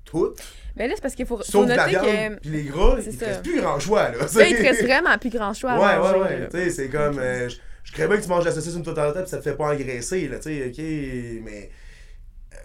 tout, 0.03 0.33
Mais 0.75 0.88
là, 0.88 0.94
c'est 0.95 1.01
parce 1.01 1.15
qu'il 1.15 1.25
faut, 1.25 1.38
faut 1.38 1.44
sauf 1.44 1.67
la 1.69 1.77
noter 1.77 1.89
viande 1.91 2.35
que 2.35 2.39
puis 2.41 2.50
les 2.50 2.63
gras, 2.63 2.97
c'est 3.01 3.11
il 3.11 3.17
te 3.17 3.23
reste 3.25 3.41
plus 3.44 3.61
grand 3.61 3.79
choix. 3.79 4.09
Là, 4.09 4.17
là, 4.17 4.47
il 4.47 4.55
te 4.57 4.61
reste 4.61 4.83
vraiment 4.83 5.17
plus 5.17 5.29
grand 5.29 5.53
choix 5.53 5.73
Ouais, 5.79 5.97
manger. 5.97 6.19
ouais, 6.19 6.23
ouais. 6.41 6.50
Tu 6.50 6.57
sais, 6.57 6.69
c'est 6.71 6.89
comme. 6.89 7.17
euh, 7.19 7.47
je, 7.47 7.55
je 7.83 7.91
crée 7.94 8.07
bien 8.07 8.17
que 8.17 8.23
tu 8.23 8.27
manges 8.29 8.44
de 8.44 8.50
la 8.50 8.55
saucisse 8.55 8.75
une 8.75 8.83
fois 8.83 8.94
en 8.94 9.13
temps 9.13 9.21
puis 9.21 9.29
ça 9.29 9.38
te 9.38 9.44
fait 9.44 9.55
pas 9.55 9.73
engraisser, 9.73 10.27
là, 10.27 10.38
tu 10.39 10.44
sais, 10.50 10.67
ok, 10.67 11.44
mais. 11.45 11.71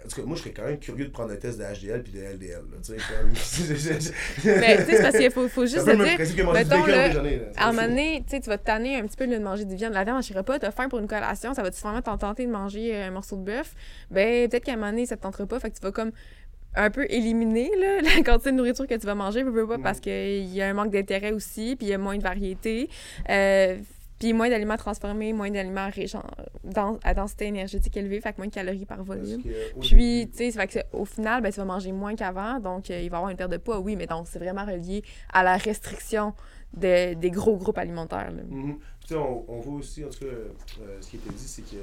En 0.03 0.07
tout 0.07 0.21
cas, 0.21 0.25
moi, 0.25 0.35
je 0.37 0.41
serais 0.41 0.53
quand 0.53 0.63
même 0.63 0.79
curieux 0.79 1.05
de 1.05 1.11
prendre 1.11 1.31
un 1.31 1.35
test 1.35 1.59
de 1.59 1.63
HDL 1.63 2.03
puis 2.03 2.13
de 2.13 2.19
LDL, 2.19 2.61
tu 2.83 2.93
sais, 2.93 2.97
comme. 2.97 3.31
Mais 4.45 4.77
tu 4.77 4.91
sais, 4.91 5.01
parce 5.01 5.17
qu'il 5.17 5.29
faut, 5.29 5.47
faut 5.49 5.65
C'est 5.65 5.75
juste 5.75 5.85
se 5.85 5.91
le 5.91 6.05
dire, 6.05 6.17
que 6.17 6.53
mettons, 6.53 6.85
là. 6.85 7.09
À 7.57 7.69
un 7.69 7.73
moment 7.73 7.87
donné, 7.87 8.23
tu 8.29 8.39
tu 8.39 8.49
vas 8.49 8.57
te 8.57 8.65
tanner 8.65 8.95
un 8.95 9.05
petit 9.05 9.17
peu 9.17 9.27
de 9.27 9.37
manger 9.37 9.65
du 9.65 9.75
viande. 9.75 9.93
La 9.93 10.05
viande, 10.05 10.23
je 10.23 10.33
sais 10.33 10.43
pas, 10.43 10.57
t'as 10.59 10.71
faim 10.71 10.87
pour 10.87 10.99
une 10.99 11.07
collation, 11.07 11.53
ça 11.53 11.63
va 11.63 11.71
sûrement 11.71 12.01
t'en 12.01 12.17
tenter 12.17 12.45
de 12.45 12.51
manger 12.51 12.95
euh, 12.95 13.07
un 13.07 13.11
morceau 13.11 13.35
de 13.35 13.43
bœuf. 13.43 13.75
Ben, 14.09 14.49
peut-être 14.49 14.63
qu'à 14.63 14.73
un 14.73 14.77
moment 14.77 14.91
donné, 14.91 15.05
ça 15.05 15.17
te 15.17 15.21
tentera 15.21 15.45
pas, 15.45 15.59
fait 15.59 15.69
que 15.69 15.75
tu 15.75 15.81
vas 15.81 15.91
comme 15.91 16.11
un 16.75 16.89
peu 16.89 17.05
éliminer 17.09 17.71
là, 17.77 18.01
la 18.15 18.23
quantité 18.23 18.51
de 18.51 18.57
nourriture 18.57 18.87
que 18.87 18.95
tu 18.95 19.05
vas 19.05 19.15
manger, 19.15 19.43
veux, 19.43 19.51
veux 19.51 19.67
pas, 19.67 19.79
parce 19.79 19.99
qu'il 19.99 20.45
y 20.45 20.61
a 20.61 20.67
un 20.67 20.73
manque 20.73 20.91
d'intérêt 20.91 21.31
aussi, 21.31 21.75
puis 21.75 21.87
il 21.87 21.89
y 21.89 21.93
a 21.93 21.97
moins 21.97 22.17
de 22.17 22.23
variété. 22.23 22.89
Euh, 23.29 23.77
puis 24.19 24.33
moins 24.33 24.49
d'aliments 24.49 24.75
transformés, 24.77 25.31
moins 25.33 25.49
d'aliments 25.49 25.89
riches 25.89 26.15
en- 26.15 26.23
dans- 26.63 26.99
à 27.03 27.13
densité 27.13 27.45
énergétique 27.45 27.95
élevée, 27.97 28.19
fait 28.21 28.33
que 28.33 28.37
moins 28.37 28.47
de 28.47 28.53
calories 28.53 28.85
par 28.85 29.01
volume. 29.03 29.41
Que, 29.41 29.79
Puis, 29.95 30.29
tu 30.31 30.37
sais, 30.37 30.51
ça 30.51 30.67
fait 30.67 30.83
que 30.91 30.97
au 30.97 31.05
final, 31.05 31.41
ben, 31.41 31.51
tu 31.51 31.59
vas 31.59 31.65
manger 31.65 31.91
moins 31.93 32.15
qu'avant, 32.15 32.59
donc 32.59 32.91
euh, 32.91 32.99
il 33.01 33.09
va 33.09 33.15
y 33.15 33.17
avoir 33.17 33.29
une 33.29 33.37
perte 33.37 33.51
de 33.51 33.57
poids, 33.57 33.79
oui, 33.79 33.95
mais 33.95 34.05
donc 34.07 34.27
c'est 34.27 34.39
vraiment 34.39 34.65
relié 34.65 35.03
à 35.33 35.43
la 35.43 35.55
restriction 35.57 36.33
de- 36.73 37.13
des 37.15 37.31
gros 37.31 37.57
groupes 37.57 37.77
alimentaires. 37.77 38.29
là. 38.31 38.43
Tu 39.01 39.15
sais, 39.15 39.15
on, 39.15 39.49
on 39.49 39.59
voit 39.59 39.73
aussi, 39.79 40.05
en 40.05 40.09
tout 40.09 40.19
cas, 40.19 40.25
euh, 40.25 40.49
ce 41.01 41.09
qui 41.09 41.15
était 41.15 41.31
dit, 41.31 41.47
c'est 41.47 41.63
que 41.63 41.77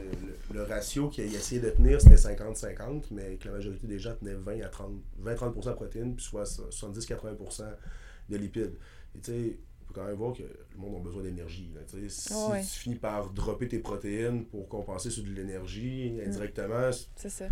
le, 0.53 0.55
le 0.59 0.63
ratio 0.63 1.09
qu'il 1.09 1.25
essayait 1.35 1.61
de 1.61 1.71
tenir, 1.71 2.01
c'était 2.01 2.15
50-50, 2.17 3.07
mais 3.11 3.35
que 3.37 3.49
la 3.49 3.55
majorité 3.55 3.85
des 3.89 3.99
gens 3.99 4.15
tenaient 4.15 4.35
20 4.35 4.61
à 4.65 4.69
30, 4.69 4.93
20-30% 5.25 5.71
de 5.71 5.73
protéines, 5.75 6.15
puis 6.15 6.25
soit 6.25 6.45
70-80% 6.45 7.65
de 8.29 8.37
lipides. 8.37 8.75
Et 9.17 9.19
tu 9.21 9.33
sais, 9.33 9.59
quand 9.97 10.05
même 10.07 10.15
voir 10.15 10.33
que 10.35 10.43
le 10.43 10.79
monde 10.79 10.97
a 10.97 11.01
besoin 11.01 11.23
d'énergie. 11.23 11.71
Si 12.09 12.33
ouais. 12.35 12.61
tu 12.61 12.67
finis 12.67 12.95
par 12.97 13.31
dropper 13.31 13.67
tes 13.67 13.79
protéines 13.79 14.45
pour 14.45 14.69
compenser 14.69 15.11
sur 15.11 15.25
de 15.25 15.31
l'énergie 15.31 16.13
indirectement, 16.25 16.91
c'est 16.93 17.07
C'est 17.17 17.29
ça. 17.31 17.47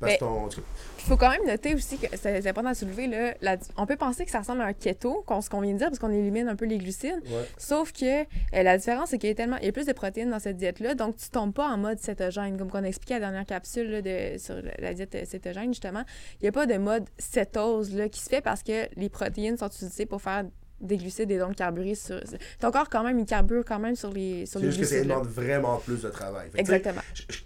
que 0.00 0.18
ton. 0.18 0.48
Il 0.48 1.04
faut 1.04 1.16
quand 1.16 1.30
même 1.30 1.46
noter 1.46 1.74
aussi 1.74 1.98
que 1.98 2.06
c'est 2.16 2.46
important 2.46 2.70
à 2.70 2.74
soulever, 2.74 3.06
là, 3.06 3.34
la- 3.42 3.58
on 3.76 3.86
peut 3.86 3.96
penser 3.96 4.24
que 4.24 4.30
ça 4.30 4.38
ressemble 4.40 4.62
à 4.62 4.66
un 4.66 4.72
keto, 4.72 5.22
qu'on- 5.26 5.40
ce 5.42 5.50
qu'on 5.50 5.60
vient 5.60 5.72
de 5.74 5.78
dire, 5.78 5.88
parce 5.88 5.98
qu'on 5.98 6.10
élimine 6.10 6.48
un 6.48 6.56
peu 6.56 6.64
les 6.64 6.78
glucides. 6.78 7.20
ouais. 7.26 7.46
Sauf 7.58 7.92
que 7.92 8.22
euh, 8.22 8.24
la 8.62 8.78
différence, 8.78 9.10
c'est 9.10 9.18
qu'il 9.18 9.28
y 9.28 9.32
a 9.32 9.34
tellement 9.34 9.58
il 9.58 9.66
y 9.66 9.68
a 9.68 9.72
plus 9.72 9.86
de 9.86 9.92
protéines 9.92 10.30
dans 10.30 10.38
cette 10.38 10.56
diète-là, 10.56 10.94
donc 10.94 11.16
tu 11.16 11.28
tombes 11.28 11.52
pas 11.54 11.68
en 11.68 11.76
mode 11.76 11.98
cétogène. 11.98 12.56
Comme 12.56 12.70
qu'on 12.70 12.82
a 12.84 12.88
expliqué 12.88 13.14
à 13.14 13.18
la 13.18 13.26
dernière 13.26 13.46
capsule 13.46 13.90
là, 13.90 14.02
de, 14.02 14.38
sur 14.38 14.54
la- 14.56 14.74
la 14.78 14.94
diète 14.94 15.14
euh, 15.14 15.24
cétogène, 15.26 15.68
justement. 15.74 16.04
Il 16.40 16.44
n'y 16.44 16.48
a 16.48 16.52
pas 16.52 16.66
de 16.66 16.78
mode 16.78 17.04
cétose 17.18 17.94
là, 17.94 18.08
qui 18.08 18.20
se 18.20 18.28
fait 18.28 18.40
parce 18.40 18.62
que 18.62 18.88
les 18.96 19.08
protéines 19.10 19.56
sont 19.58 19.66
utilisées 19.68 20.06
pour 20.06 20.22
faire 20.22 20.44
des 20.80 20.96
glucides 20.96 21.30
et 21.30 21.38
donc 21.38 21.56
carburer 21.56 21.94
sur. 21.94 22.20
Ton 22.58 22.70
corps, 22.70 22.88
quand 22.88 23.04
même, 23.04 23.18
il 23.18 23.26
carbure 23.26 23.64
quand 23.66 23.78
même 23.78 23.96
sur 23.96 24.10
les, 24.12 24.46
sur 24.46 24.60
C'est 24.60 24.66
les 24.66 24.72
juste 24.72 24.80
que 24.80 24.86
ça 24.98 25.02
demande 25.02 25.26
vraiment 25.26 25.76
plus 25.78 26.02
de 26.02 26.08
travail. 26.08 26.46
Fait 26.50 26.56
que, 26.56 26.60
Exactement. 26.60 27.00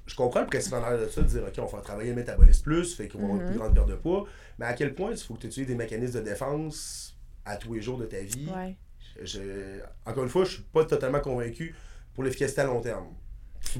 je, 0.06 0.14
comprends 0.14 0.40
le 0.40 0.46
principe 0.46 0.72
de 0.74 1.08
ça, 1.08 1.22
de 1.22 1.26
dire, 1.26 1.42
OK, 1.46 1.54
on 1.58 1.76
va 1.76 1.82
travailler 1.82 2.10
le 2.10 2.16
métabolisme 2.16 2.62
plus, 2.62 2.94
fait 2.94 3.08
qu'on 3.08 3.18
va 3.18 3.24
avoir 3.24 3.40
une 3.40 3.44
Mhm. 3.46 3.50
plus 3.52 3.58
grande 3.60 3.74
perte 3.74 3.88
de 3.88 3.94
poids. 3.96 4.24
Mais 4.58 4.66
à 4.66 4.74
quel 4.74 4.94
point 4.94 5.10
il 5.10 5.16
faut 5.16 5.34
que 5.34 5.40
tu 5.40 5.46
utilises 5.48 5.68
des 5.68 5.74
mécanismes 5.74 6.20
de 6.20 6.24
défense 6.24 7.16
à 7.44 7.56
tous 7.56 7.74
les 7.74 7.80
jours 7.82 7.98
de 7.98 8.06
ta 8.06 8.20
vie? 8.20 8.48
Ouais. 8.54 8.76
Je- 9.20 9.24
je- 9.40 9.80
encore 10.06 10.22
une 10.24 10.30
fois, 10.30 10.44
je 10.44 10.52
suis 10.54 10.62
pas 10.62 10.84
totalement 10.84 11.20
convaincu 11.20 11.74
pour 12.14 12.24
l'efficacité 12.24 12.60
à 12.60 12.64
long 12.64 12.80
terme. 12.80 13.06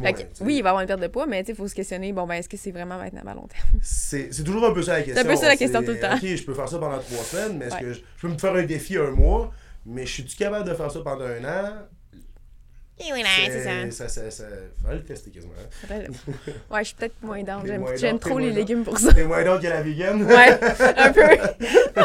Que, 0.00 0.44
oui, 0.44 0.56
il 0.56 0.62
va 0.62 0.70
avoir 0.70 0.82
une 0.82 0.87
perte 0.88 1.00
de 1.00 1.06
poids, 1.08 1.26
mais 1.26 1.43
il 1.46 1.55
faut 1.55 1.69
se 1.69 1.75
questionner, 1.75 2.12
bon, 2.12 2.26
ben, 2.26 2.35
est-ce 2.35 2.49
que 2.49 2.56
c'est 2.56 2.70
vraiment 2.73 2.99
maintenant 2.99 3.23
à 3.26 3.35
long 3.35 3.46
terme? 3.46 3.69
C'est 3.82 4.32
c'est 4.32 4.44
toujours 4.44 4.64
un 4.67 4.73
peu 4.73 4.82
ça 4.82 4.94
la 4.94 5.02
question. 5.02 5.23
un 5.23 5.26
peu 5.26 5.37
ça 5.37 5.49
la 5.49 5.56
question 5.56 5.81
C'est, 5.81 5.87
tout 5.87 5.93
le 5.93 6.00
temps. 6.00 6.14
OK, 6.14 6.25
je 6.37 6.43
peux 6.44 6.55
faire 6.55 6.69
ça 6.69 6.79
pendant 6.79 6.99
trois 6.99 7.25
semaines, 7.25 7.58
mais 7.58 7.67
est-ce 7.67 7.75
Ouais. 7.76 7.81
que 7.81 7.93
je, 7.93 8.00
je 8.00 8.20
peux 8.26 8.29
me 8.32 8.38
faire 8.38 8.55
un 8.55 8.62
défi 8.64 8.96
un 8.96 9.11
mois, 9.11 9.52
mais 9.87 10.06
je 10.06 10.12
suis-tu 10.12 10.37
capable 10.37 10.69
de 10.69 10.75
faire 10.75 10.91
ça 10.91 11.00
pendant 11.00 11.25
un 11.26 11.44
an? 11.44 11.73
Oui, 13.00 13.06
oui, 13.12 13.23
ça. 13.25 13.91
Ça, 13.91 14.08
ça, 14.08 14.31
ça- 14.31 14.44
faudrait 14.81 14.96
le 14.96 15.02
tester 15.05 15.31
quasiment. 15.31 15.52
hein. 15.91 15.96
Ouais, 16.70 16.81
je 16.81 16.85
suis 16.85 16.94
peut-être 16.94 17.14
moins. 17.23 17.43
T'es 17.43 17.96
J'aime 17.96 18.19
trop 18.20 18.38
les 18.38 18.52
légumes 18.52 18.85
pour 18.85 18.99
ça. 19.00 19.12
T'es 19.12 19.25
moins 19.25 19.44
donc 19.44 19.62
que 19.62 19.67
la 19.67 19.82
vegan. 19.82 20.23
Ouais, 20.23 20.58
un 20.96 21.12
peu. 21.12 21.23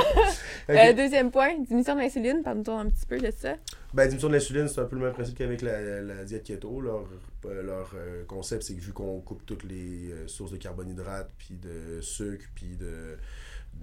Euh, 0.69 0.93
deuxième 0.93 1.31
point, 1.31 1.57
diminution 1.67 1.95
de 1.95 2.01
l'insuline. 2.01 2.43
Parle-nous 2.43 2.71
un 2.73 2.85
petit 2.89 3.05
peu 3.07 3.17
de 3.17 3.31
ça. 3.31 3.55
Ben, 3.91 4.03
diminution 4.03 4.27
de 4.27 4.33
l'insuline, 4.33 4.67
c'est 4.67 4.79
un 4.79 4.85
peu 4.85 4.97
le 4.97 5.01
même 5.01 5.13
principe 5.13 5.35
qu'avec 5.35 5.63
la, 5.63 6.01
la 6.01 6.23
diète 6.25 6.43
keto. 6.43 6.79
Leur, 6.79 7.07
euh, 7.47 7.63
leur 7.63 7.91
euh, 7.95 8.23
concept, 8.25 8.61
c'est 8.61 8.75
que 8.75 8.79
vu 8.81 8.91
qu'on 8.93 9.19
coupe 9.21 9.43
toutes 9.47 9.63
les 9.63 10.13
sources 10.27 10.51
de 10.51 10.57
carbohydrates, 10.57 11.31
puis 11.39 11.55
de 11.55 12.01
sucre, 12.01 12.45
puis 12.53 12.75
de, 12.79 13.17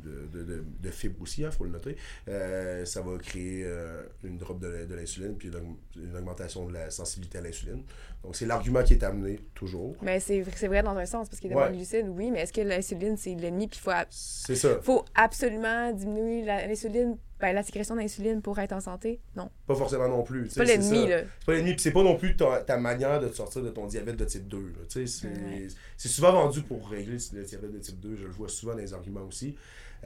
de, 0.04 0.42
de, 0.42 0.64
de, 0.80 0.90
fibres 0.90 1.20
aussi, 1.22 1.42
il 1.42 1.50
faut 1.50 1.64
le 1.64 1.70
noter, 1.70 1.96
euh, 2.28 2.84
ça 2.84 3.00
va 3.02 3.16
créer 3.18 3.62
euh, 3.64 4.02
une 4.24 4.38
drop 4.38 4.58
de, 4.60 4.84
de 4.84 4.94
l'insuline, 4.94 5.36
puis 5.36 5.48
une, 5.48 5.54
aug- 5.54 5.76
une 5.96 6.16
augmentation 6.16 6.66
de 6.66 6.72
la 6.72 6.90
sensibilité 6.90 7.38
à 7.38 7.40
l'insuline. 7.40 7.82
Donc, 8.22 8.34
c'est 8.36 8.46
l'argument 8.46 8.82
qui 8.82 8.94
est 8.94 9.04
amené, 9.04 9.40
toujours. 9.54 9.94
Mais 10.02 10.18
c'est 10.20 10.44
c'est 10.56 10.66
vrai 10.68 10.82
dans 10.82 10.96
un 10.96 11.06
sens, 11.06 11.28
parce 11.28 11.40
qu'il 11.40 11.50
y 11.50 11.54
a 11.54 11.56
Ouais. 11.56 11.70
des 11.70 11.76
glucides, 11.76 12.08
oui, 12.08 12.30
mais 12.30 12.40
est-ce 12.40 12.52
que 12.52 12.60
l'insuline, 12.60 13.16
c'est 13.16 13.34
l'ennemi, 13.34 13.68
puis 13.68 13.78
il 13.80 13.84
faut, 13.84 13.90
C'est 14.10 14.56
ça. 14.56 14.78
faut 14.82 15.04
absolument 15.14 15.92
diminuer 15.92 16.44
l'insuline, 16.44 17.16
ben, 17.38 17.52
la 17.52 17.62
sécrétion 17.62 17.94
d'insuline 17.96 18.40
pour 18.40 18.58
être 18.58 18.72
en 18.72 18.80
santé? 18.80 19.20
Non. 19.36 19.50
Pas 19.66 19.74
forcément 19.74 20.08
non 20.08 20.22
plus. 20.22 20.48
C'est 20.48 20.60
pas 20.60 20.64
l'ennemi, 20.64 21.06
là. 21.06 21.20
C'est 21.40 21.46
pas 21.46 21.52
l'ennemi, 21.52 21.72
puis 21.74 21.82
c'est 21.82 21.92
pas 21.92 22.02
non 22.02 22.16
plus 22.16 22.34
ta, 22.36 22.62
ta 22.62 22.78
manière 22.78 23.20
de 23.20 23.28
te 23.28 23.34
sortir 23.36 23.62
de 23.62 23.68
ton 23.70 23.86
diabète 23.86 24.16
de 24.16 24.24
type 24.24 24.48
2. 24.48 24.58
là. 24.58 24.64
Tu 24.88 25.06
sais, 25.06 25.06
C'est 25.06 25.28
Ouais. 25.28 25.68
c'est 25.98 26.08
souvent 26.08 26.32
vendu 26.32 26.62
pour 26.62 26.88
régler 26.88 27.18
le 27.34 27.42
diabète 27.44 27.72
de 27.72 27.78
type 27.78 28.00
2, 28.00 28.16
je 28.16 28.24
le 28.24 28.32
vois 28.32 28.48
souvent 28.48 28.72
dans 28.72 28.78
les 28.78 28.94
arguments 28.94 29.24
aussi. 29.26 29.54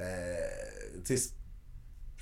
Euh, 0.01 0.37
tu 1.05 1.17
sais, 1.17 1.31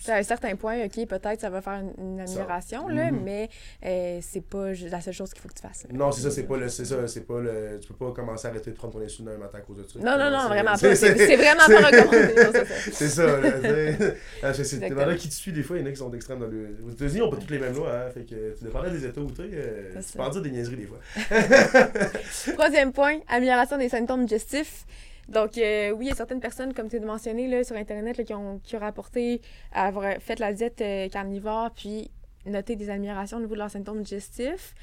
À 0.06 0.14
un 0.18 0.22
certain 0.22 0.54
point, 0.54 0.84
OK, 0.84 1.06
peut-être 1.08 1.40
ça 1.40 1.50
va 1.50 1.60
faire 1.60 1.82
une, 1.98 2.20
amélioration, 2.20 2.86
là, 2.86 3.10
Mhm. 3.10 3.20
mais 3.24 3.48
euh, 3.84 4.20
c'est 4.22 4.40
pas 4.42 4.70
la 4.72 5.00
seule 5.00 5.12
chose 5.12 5.32
qu'il 5.32 5.42
faut 5.42 5.48
que 5.48 5.54
tu 5.54 5.60
fasses. 5.60 5.82
là. 5.82 5.90
non, 5.92 6.12
c'est 6.12 6.22
ça, 6.22 6.30
c'est 6.30 6.44
pas 6.44 6.56
le. 6.56 6.68
C'est 6.68 6.84
ça, 6.84 7.08
c'est 7.08 7.26
pas 7.26 7.40
le. 7.40 7.80
Tu 7.82 7.88
peux 7.88 8.06
pas 8.06 8.12
commencer 8.12 8.46
à 8.46 8.50
arrêter 8.50 8.70
de 8.70 8.76
prendre 8.76 8.94
ton 8.94 9.00
insuline 9.02 9.30
un 9.30 9.38
matin 9.38 9.58
à 9.58 9.60
cause 9.62 9.78
de 9.78 9.82
ça. 9.82 9.98
Non, 9.98 10.16
non, 10.16 10.30
non, 10.30 10.46
vraiment 10.46 10.70
pas. 10.70 10.94
C'est 10.94 11.36
vraiment 11.36 11.66
pas 11.66 11.86
recommandé. 11.90 12.64
c'est 12.92 13.08
ça. 13.08 13.26
Là. 13.26 13.50
Ah, 14.42 14.54
c'est- 14.54 14.88
là 14.88 15.14
qui 15.16 15.28
te 15.28 15.34
suit, 15.34 15.52
des 15.52 15.64
fois, 15.64 15.76
il 15.78 15.80
y 15.80 15.82
en 15.84 15.88
a 15.88 15.90
qui 15.90 15.96
sont 15.96 16.12
extrêmes 16.14 16.38
dans 16.38 16.46
le. 16.46 16.76
Aux 16.86 16.90
États-Unis, 16.90 17.22
on 17.22 17.30
pas 17.30 17.36
toutes 17.36 17.50
les 17.50 17.58
mêmes 17.58 17.74
lois, 17.74 17.92
hein. 17.92 18.10
Fait 18.10 18.22
que 18.24 18.54
tu 18.56 18.64
dépendais 18.64 18.90
des 18.92 19.04
États 19.04 19.20
où 19.20 19.30
tu 19.32 19.42
euh, 19.42 20.00
tu 20.00 20.16
peux 20.16 20.22
en 20.22 20.28
dire 20.30 20.42
des 20.42 20.50
niaiseries 20.52 20.76
des 20.76 20.86
fois. 20.86 21.00
Troisième 22.54 22.92
point, 22.92 23.18
amélioration 23.28 23.78
des 23.78 23.88
symptômes 23.88 24.26
digestifs. 24.26 24.84
Donc, 25.28 25.58
euh, 25.58 25.90
oui, 25.90 26.06
il 26.06 26.08
y 26.08 26.12
a 26.12 26.14
certaines 26.14 26.40
personnes, 26.40 26.72
comme 26.72 26.88
tu 26.88 26.96
as 26.96 27.00
mentionné 27.00 27.48
là, 27.48 27.62
sur 27.62 27.76
Internet, 27.76 28.16
là, 28.16 28.24
qui, 28.24 28.32
ont, 28.34 28.58
qui 28.60 28.76
ont 28.76 28.80
rapporté 28.80 29.40
avoir 29.72 30.04
fait 30.20 30.38
la 30.38 30.52
diète 30.54 30.80
euh, 30.80 31.08
carnivore, 31.08 31.70
puis 31.74 32.10
noté 32.46 32.76
des 32.76 32.88
améliorations 32.88 33.36
au 33.36 33.40
niveau 33.40 33.54
de 33.54 33.58
leurs 33.58 33.70
symptômes 33.70 34.02
digestifs. 34.02 34.74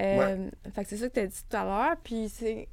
Euh, 0.00 0.48
Fait 0.74 0.82
que 0.82 0.90
c'est 0.90 0.96
ça 0.96 1.08
que 1.08 1.14
tu 1.14 1.20
as 1.20 1.26
dit 1.26 1.40
tout 1.48 1.56
à 1.56 1.64
l'heure, 1.64 1.96
puis 2.02 2.28
c'est... 2.28 2.68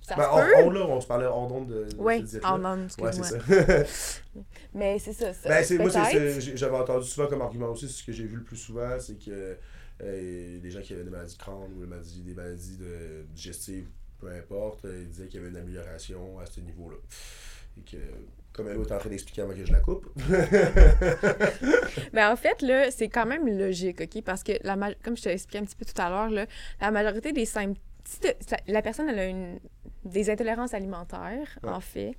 Ça 0.00 0.16
Ben, 0.16 0.22
se 0.24 0.28
on, 0.30 0.36
peut. 0.36 0.64
on, 0.64 0.70
là, 0.70 0.86
on 0.88 1.00
se 1.00 1.06
parlait 1.06 1.26
hors 1.26 1.46
d'onde 1.48 1.66
de, 1.68 1.84
de 1.84 1.96
Oui, 1.98 2.24
en 2.42 2.64
homme, 2.64 2.88
Ouais, 3.00 3.12
c'est 3.12 3.18
excuse-moi. 3.36 3.84
ça. 3.84 4.14
Mais 4.74 4.98
c'est 4.98 5.12
ça, 5.12 5.32
ça. 5.32 5.48
Ben, 5.48 5.62
c'est, 5.64 5.76
moi, 5.78 5.90
j'avais 5.90 6.76
entendu 6.76 7.06
souvent 7.06 7.26
comme 7.28 7.42
argument 7.42 7.68
aussi, 7.68 7.88
ce 7.88 8.02
que 8.02 8.12
j'ai 8.12 8.24
vu 8.24 8.36
le 8.36 8.42
plus 8.44 8.56
souvent, 8.56 8.98
c'est 8.98 9.16
que 9.22 9.56
les 10.00 10.70
gens 10.70 10.80
qui 10.80 10.92
avaient 10.94 11.04
des 11.04 11.10
maladies 11.10 11.34
de 11.36 11.40
crâne 11.40 11.72
ou 11.76 11.80
des 11.80 11.86
maladies, 11.86 12.22
des 12.22 12.34
maladies 12.34 12.78
de, 12.78 13.26
digestives, 13.34 13.88
peu 14.20 14.28
importe, 14.32 14.84
euh, 14.84 15.00
ils 15.02 15.08
disaient 15.08 15.26
qu'il 15.28 15.40
y 15.40 15.42
avait 15.42 15.50
une 15.50 15.56
amélioration 15.58 16.38
à 16.38 16.46
ce 16.46 16.60
niveau-là. 16.60 16.96
Et 17.78 17.82
que, 17.90 17.96
comme 18.52 18.68
elle 18.68 18.80
est 18.80 18.92
en 18.92 18.98
train 18.98 19.08
d'expliquer 19.10 19.42
avant 19.42 19.54
que 19.54 19.64
je 19.64 19.72
la 19.72 19.80
coupe. 19.80 20.06
Mais 22.12 22.24
en 22.24 22.36
fait, 22.36 22.60
là, 22.62 22.90
c'est 22.90 23.08
quand 23.08 23.26
même 23.26 23.46
logique, 23.46 24.00
OK? 24.00 24.22
Parce 24.24 24.42
que, 24.42 24.52
la 24.62 24.76
ma- 24.76 24.94
comme 24.94 25.16
je 25.16 25.22
te 25.22 25.28
l'ai 25.28 25.34
expliqué 25.34 25.58
un 25.58 25.64
petit 25.64 25.76
peu 25.76 25.84
tout 25.84 26.00
à 26.00 26.08
l'heure, 26.10 26.30
là, 26.30 26.46
la 26.80 26.90
majorité 26.90 27.32
des 27.32 27.44
symptômes... 27.44 27.76
Si 28.04 28.20
la- 28.22 28.56
la 28.66 28.80
personne 28.82 29.10
elle 29.10 29.18
a 29.18 29.26
une, 29.26 29.58
des 30.04 30.30
intolérances 30.30 30.72
alimentaires, 30.72 31.58
Ouais. 31.62 31.68
en 31.68 31.80
fait, 31.80 32.14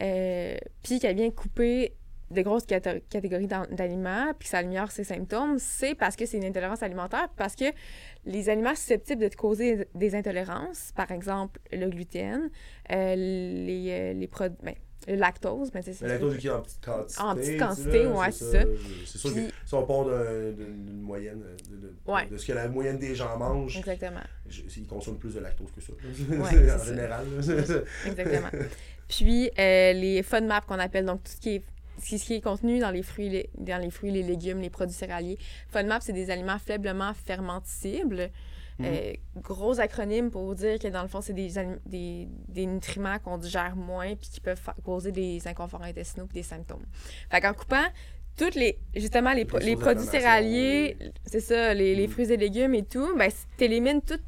euh, 0.00 0.56
puis 0.84 1.00
qu'elle 1.00 1.16
vient 1.16 1.30
couper 1.32 1.94
de 2.32 2.42
grosses 2.42 2.64
catégories 2.66 3.46
d'aliments, 3.46 4.32
puis 4.38 4.46
que 4.46 4.50
ça 4.50 4.58
améliore 4.58 4.90
ses 4.90 5.04
symptômes, 5.04 5.58
c'est 5.58 5.94
parce 5.94 6.16
que 6.16 6.26
c'est 6.26 6.36
une 6.38 6.44
intolérance 6.44 6.82
alimentaire, 6.82 7.28
parce 7.36 7.54
que 7.56 7.66
les 8.24 8.48
aliments 8.48 8.74
susceptibles 8.74 9.22
de 9.22 9.28
te 9.28 9.36
causer 9.36 9.86
des 9.94 10.14
intolérances, 10.14 10.92
par 10.96 11.10
exemple 11.10 11.60
le 11.72 11.88
gluten, 11.88 12.50
euh, 12.90 13.14
les, 13.16 13.86
euh, 13.90 14.12
les 14.14 14.26
produits, 14.26 14.56
ben, 14.62 14.74
le 15.08 15.16
lactose, 15.16 15.72
mais 15.74 15.82
c'est 15.82 16.00
Mais 16.02 16.08
la 16.10 16.18
dose 16.18 16.38
qui 16.38 16.46
est 16.46 16.50
en 16.50 16.60
petite 16.62 16.84
quantité. 16.84 17.20
En 17.20 17.34
petite 17.34 17.58
quantité, 17.58 18.06
ouais, 18.06 18.30
c'est 18.30 18.44
ça. 18.52 18.62
C'est 19.04 19.18
sûr 19.18 19.32
Puis- 19.32 19.48
que 19.48 19.52
si 19.66 19.74
on 19.74 19.84
part 19.84 20.04
d'un- 20.04 20.52
d'une 20.52 21.00
moyenne, 21.00 21.42
de, 21.68 21.76
de- 21.76 21.94
Ouais. 22.06 22.26
de 22.26 22.36
ce 22.36 22.46
que 22.46 22.52
la 22.52 22.68
moyenne 22.68 22.98
des 22.98 23.16
gens 23.16 23.36
mangent, 23.36 23.76
Exactement. 23.78 24.20
je- 24.48 24.62
ils 24.76 24.86
consomment 24.86 25.18
plus 25.18 25.34
de 25.34 25.40
lactose 25.40 25.72
que 25.74 25.80
ça. 25.80 25.92
Ouais, 25.92 26.38
en 26.72 26.78
ça. 26.78 26.84
général. 26.84 27.24
ça. 27.42 27.52
Exactement. 28.06 28.48
Puis 29.08 29.50
euh, 29.58 29.92
les 29.92 30.22
FODMAP 30.22 30.66
qu'on 30.66 30.78
appelle, 30.78 31.04
donc 31.04 31.24
tout 31.24 31.32
ce 31.32 31.40
qui 31.40 31.56
est 31.56 31.64
ce 32.02 32.16
qui 32.24 32.34
est 32.34 32.40
contenu 32.40 32.78
dans 32.78 32.90
les 32.90 33.02
fruits, 33.02 33.28
les- 33.28 33.50
dans 33.58 33.80
les 33.80 33.90
fruits, 33.90 34.10
les 34.10 34.22
légumes, 34.22 34.60
les 34.60 34.70
produits 34.70 34.94
céréaliers. 34.94 35.38
FODMAP, 35.68 36.02
c'est 36.02 36.12
des 36.12 36.30
aliments 36.30 36.58
faiblement 36.58 37.12
fermenticibles. 37.14 38.30
Mhm. 38.78 38.86
Euh, 38.86 39.12
gros 39.36 39.78
acronyme 39.80 40.30
pour 40.30 40.54
dire 40.54 40.78
que 40.78 40.88
dans 40.88 41.02
le 41.02 41.08
fond, 41.08 41.20
c'est 41.20 41.34
des, 41.34 41.58
alim- 41.58 41.78
des, 41.86 42.26
des 42.48 42.66
nutriments 42.66 43.18
qu'on 43.18 43.36
digère 43.38 43.76
moins 43.76 44.14
puis 44.16 44.28
qui 44.30 44.40
peuvent 44.40 44.60
causer 44.82 45.12
des 45.12 45.46
inconforts 45.46 45.82
intestinaux 45.82 46.26
puis 46.26 46.36
des 46.36 46.42
symptômes. 46.42 46.84
Fait 47.30 47.40
qu'en 47.40 47.52
coupant 47.52 47.84
toutes 48.34 48.54
les 48.54 48.78
justement 48.96 49.32
les, 49.34 49.44
pro- 49.44 49.58
produits 49.78 50.06
céréaliers, 50.06 50.96
c'est 51.26 51.40
ça, 51.40 51.74
les, 51.74 51.94
les 51.94 52.06
Mhm. 52.06 52.12
fruits 52.12 52.32
et 52.32 52.36
légumes 52.38 52.74
et 52.74 52.82
tout, 52.84 53.14
ben 53.16 53.30
t'élimines 53.58 54.00
tous 54.00 54.18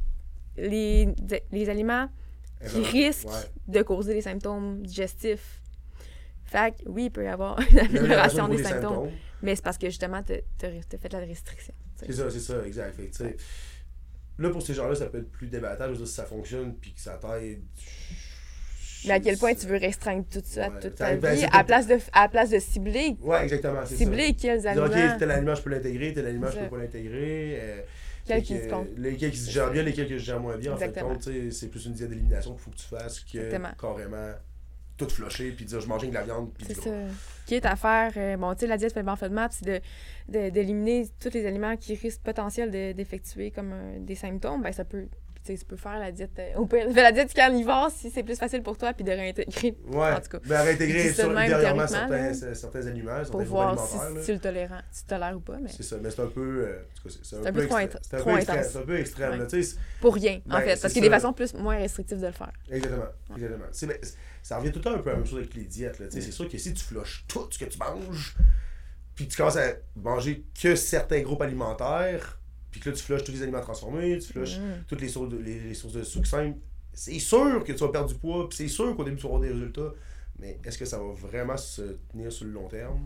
les, 0.59 1.09
les 1.51 1.69
aliments 1.71 2.09
qui 2.69 2.83
risquent 2.83 3.29
ouais. 3.29 3.33
de 3.69 3.83
causer 3.83 4.13
des 4.15 4.21
symptômes 4.21 4.83
digestifs. 4.83 5.63
Fait 6.55 6.73
que 6.73 6.89
oui, 6.89 7.05
il 7.07 7.11
peut 7.11 7.25
y 7.25 7.29
avoir 7.29 7.59
une 7.71 7.79
amélioration 7.81 8.49
des 8.49 8.63
symptômes, 8.63 9.11
mais 9.43 9.57
c'est 9.57 9.65
parce 9.65 9.79
que 9.79 9.87
justement, 9.89 10.23
tu 10.23 10.33
as 10.35 10.99
fait 10.99 11.13
la 11.13 11.19
restriction. 11.21 11.75
C'est 11.97 12.13
ça, 12.13 12.31
c'est 12.31 12.41
ça, 12.41 12.65
exact. 12.65 12.95
Fait 12.95 13.09
que, 13.09 13.37
Là, 14.39 14.51
pour 14.51 14.63
ces 14.63 14.75
gens-là, 14.75 14.95
ça 14.97 15.07
peut 15.07 15.19
être 15.19 15.31
plus. 15.31 15.49
Je 15.53 15.57
dire, 15.59 16.07
si 16.07 16.13
ça 16.13 16.25
fonctionne 16.25 16.75
puis 16.75 16.93
que 16.93 17.01
ça 17.01 17.19
t'aide. 17.23 17.63
Mais 19.07 19.13
à 19.13 19.21
quel 19.21 19.37
point 19.39 19.55
tu 19.55 19.67
veux 19.67 19.77
restreindre 19.77 20.25
tout 20.31 20.43
ça 20.45 20.71
Ouais. 20.71 20.81
toute 20.81 20.95
ta 20.97 21.15
ben, 21.15 21.35
vie, 21.37 21.45
à 21.53 21.63
place 21.63 21.87
de, 21.87 21.99
à 22.13 22.23
la 22.23 22.29
place 22.29 22.51
de 22.51 22.59
cibler, 22.59 23.17
Ouais, 23.21 23.43
exactement. 23.45 23.85
ça. 23.85 23.95
cibler 23.95 24.35
quels 24.35 24.61
Dire, 24.63 24.71
aliments. 24.71 24.87
ok, 24.87 25.19
tel 25.19 25.31
aliment, 25.31 25.55
je 25.55 25.63
peux 25.63 25.71
l'intégrer, 25.71 26.13
tel 26.15 26.27
aliment, 26.27 26.51
je 26.51 26.59
peux 26.59 26.69
pas 26.69 26.79
l'intégrer. 26.79 27.59
euh, 27.61 27.83
Quel 28.27 28.43
qui 28.43 28.55
que, 28.59 28.65
se 28.65 28.69
compte. 28.71 28.89
Lesquels 28.97 29.31
qui 29.31 29.37
se 29.37 29.51
gèrent 29.51 29.71
bien, 29.71 29.83
lesquels 29.83 30.07
qui 30.09 30.15
se 30.15 30.25
gèrent 30.25 30.41
moins 30.41 30.57
bien. 30.57 30.73
En 30.73 30.77
fait, 30.79 30.93
c'est 31.53 31.69
plus 31.69 31.85
une 31.87 31.93
diète 31.93 32.09
d'élimination 32.09 32.53
qu'il 32.53 32.61
faut 32.63 32.71
que 32.71 32.77
tu 32.77 32.87
fasses 32.87 33.21
que 33.21 33.39
Exactement. 33.39 33.69
carrément 33.79 34.33
tout 34.97 35.09
flusher 35.09 35.51
puis 35.53 35.65
dire 35.65 35.81
je 35.81 35.89
mange 35.89 36.07
de 36.07 36.13
la 36.15 36.23
viande 36.23 36.53
puis 36.55 36.67
C'est 36.69 36.75
ça. 36.75 36.91
gras. 36.91 36.99
Quitte 37.47 37.67
à 37.67 37.77
faire, 37.77 38.13
euh, 38.17 38.37
bon, 38.37 38.55
tu 38.55 38.61
sais, 38.61 38.67
la 38.67 38.77
diète 38.79 38.95
faiblement 38.95 39.17
FODMAP, 39.17 39.53
c'est 39.53 39.67
de, 39.67 39.81
de- 40.29 40.51
d'éliminer 40.51 41.09
tous 41.21 41.31
les 41.35 41.45
aliments 41.47 41.77
qui 41.77 41.95
risquent 41.95 42.23
potentiel 42.23 42.71
de- 42.71 42.93
d'effectuer 42.93 43.51
comme 43.51 43.73
euh, 43.73 43.99
des 43.99 44.15
symptômes, 44.15 44.63
ben 44.63 44.73
ça 44.73 44.85
peut, 44.85 45.07
tu 45.45 45.53
sais, 45.53 45.59
tu 45.59 45.65
peux 45.67 45.77
faire 45.77 45.99
la 45.99 46.11
diète, 46.11 46.31
euh, 46.39 46.55
au 46.57 46.67
pire, 46.67 46.87
la 46.95 47.13
diète 47.13 47.33
carnivore 47.35 47.91
si 47.91 48.11
c'est 48.11 48.23
plus 48.23 48.39
facile 48.39 48.63
pour 48.63 48.79
toi, 48.79 48.93
puis 48.95 49.05
de 49.05 49.11
réintégrer 49.11 49.77
Ouais, 49.89 50.13
En 50.13 50.21
tout 50.21 50.31
cas, 50.31 50.39
ben, 50.47 50.63
réintégrer 50.63 51.13
sur, 51.13 51.35
théoriquement, 51.35 51.87
certains, 51.87 52.31
là. 52.31 52.55
certains 52.55 52.87
aliments, 52.87 53.11
certains 53.17 53.31
pour 53.31 53.43
voir 53.43 53.87
si, 53.87 53.97
si 54.21 54.27
tu 54.27 54.33
le 54.33 54.39
tolérant, 54.39 54.81
si 54.91 55.03
tu 55.03 55.09
tolères 55.09 55.37
ou 55.37 55.41
pas, 55.41 55.59
mais 55.61 55.69
C'est 55.69 55.83
ça, 55.83 55.97
mais 56.03 56.11
c'est 56.11 56.23
un 56.23 56.27
peu. 56.29 56.41
euh, 56.67 56.83
c'est 57.23 57.47
un 57.47 57.53
peu 57.53 57.67
trop 57.67 57.77
intense. 57.77 58.01
C'est 58.03 58.17
un 58.79 58.83
peu 58.83 58.99
extrême. 58.99 59.33
Ouais. 59.33 59.39
là, 59.39 59.63
pour 60.01 60.15
rien, 60.15 60.41
en 60.47 60.51
Ben, 60.59 60.61
fait, 60.63 60.81
parce 60.81 60.93
qu'il 60.95 61.03
y 61.03 61.07
a 61.07 61.09
des 61.09 61.15
façons 61.15 61.33
plus, 61.33 61.53
moins 61.55 61.77
restrictives 61.77 62.21
de 62.21 62.27
le 62.27 62.33
faire. 62.33 62.53
Exactement. 62.71 63.05
exactement. 63.37 63.65
Mais 63.89 64.01
ça 64.43 64.59
revient 64.59 64.73
tout 64.73 64.79
le 64.79 64.85
temps 64.85 64.95
un 64.95 64.99
peu 64.99 65.11
à 65.11 65.13
la 65.13 65.19
même 65.19 65.27
chose 65.27 65.39
avec 65.41 65.55
les 65.55 65.65
diètes. 65.65 66.03
C'est 66.11 66.21
sûr 66.33 66.49
que 66.49 66.57
si 66.59 66.73
tu 66.73 66.83
flushes 66.83 67.25
tout 67.29 67.47
ce 67.51 67.59
que 67.59 67.67
tu 67.67 67.79
manges, 67.79 68.37
puis 69.15 69.29
tu 69.29 69.37
commences 69.37 69.57
à 69.57 69.75
manger 69.97 70.45
que 70.61 70.75
certains 70.75 71.21
groupes 71.21 71.43
alimentaires, 71.43 72.41
puis 72.75 72.81
que 72.81 72.91
là 72.91 72.97
tu 72.97 73.03
flushes 73.05 73.23
tous 73.23 73.31
les 73.31 73.43
aliments 73.43 73.61
transformés, 73.61 74.19
tu 74.19 74.33
flushes 74.33 74.59
Mm. 74.59 74.83
toutes 74.89 75.01
les 75.01 75.09
sources 75.09 75.29
de, 75.29 75.37
les, 75.39 75.61
les 75.61 75.75
sources 75.75 75.95
de 75.95 76.03
sucre 76.03 76.27
simple, 76.27 76.59
c'est 76.93 77.21
sûr 77.21 77.63
que 77.63 77.71
tu 77.71 77.79
vas 77.79 77.89
perdre 77.89 78.09
du 78.09 78.17
poids, 78.17 78.49
puis 78.49 78.59
c'est 78.59 78.67
sûr 78.69 78.97
qu'au 78.97 79.05
début 79.05 79.17
tu 79.17 79.23
vas 79.23 79.29
avoir 79.29 79.43
des 79.43 79.49
résultats. 79.51 79.93
Mais 80.41 80.59
est-ce 80.65 80.77
que 80.77 80.85
ça 80.85 80.99
va 80.99 81.13
vraiment 81.13 81.57
se 81.57 81.97
tenir 82.11 82.33
sur 82.33 82.45
le 82.47 82.51
long 82.51 82.67
terme? 82.67 82.99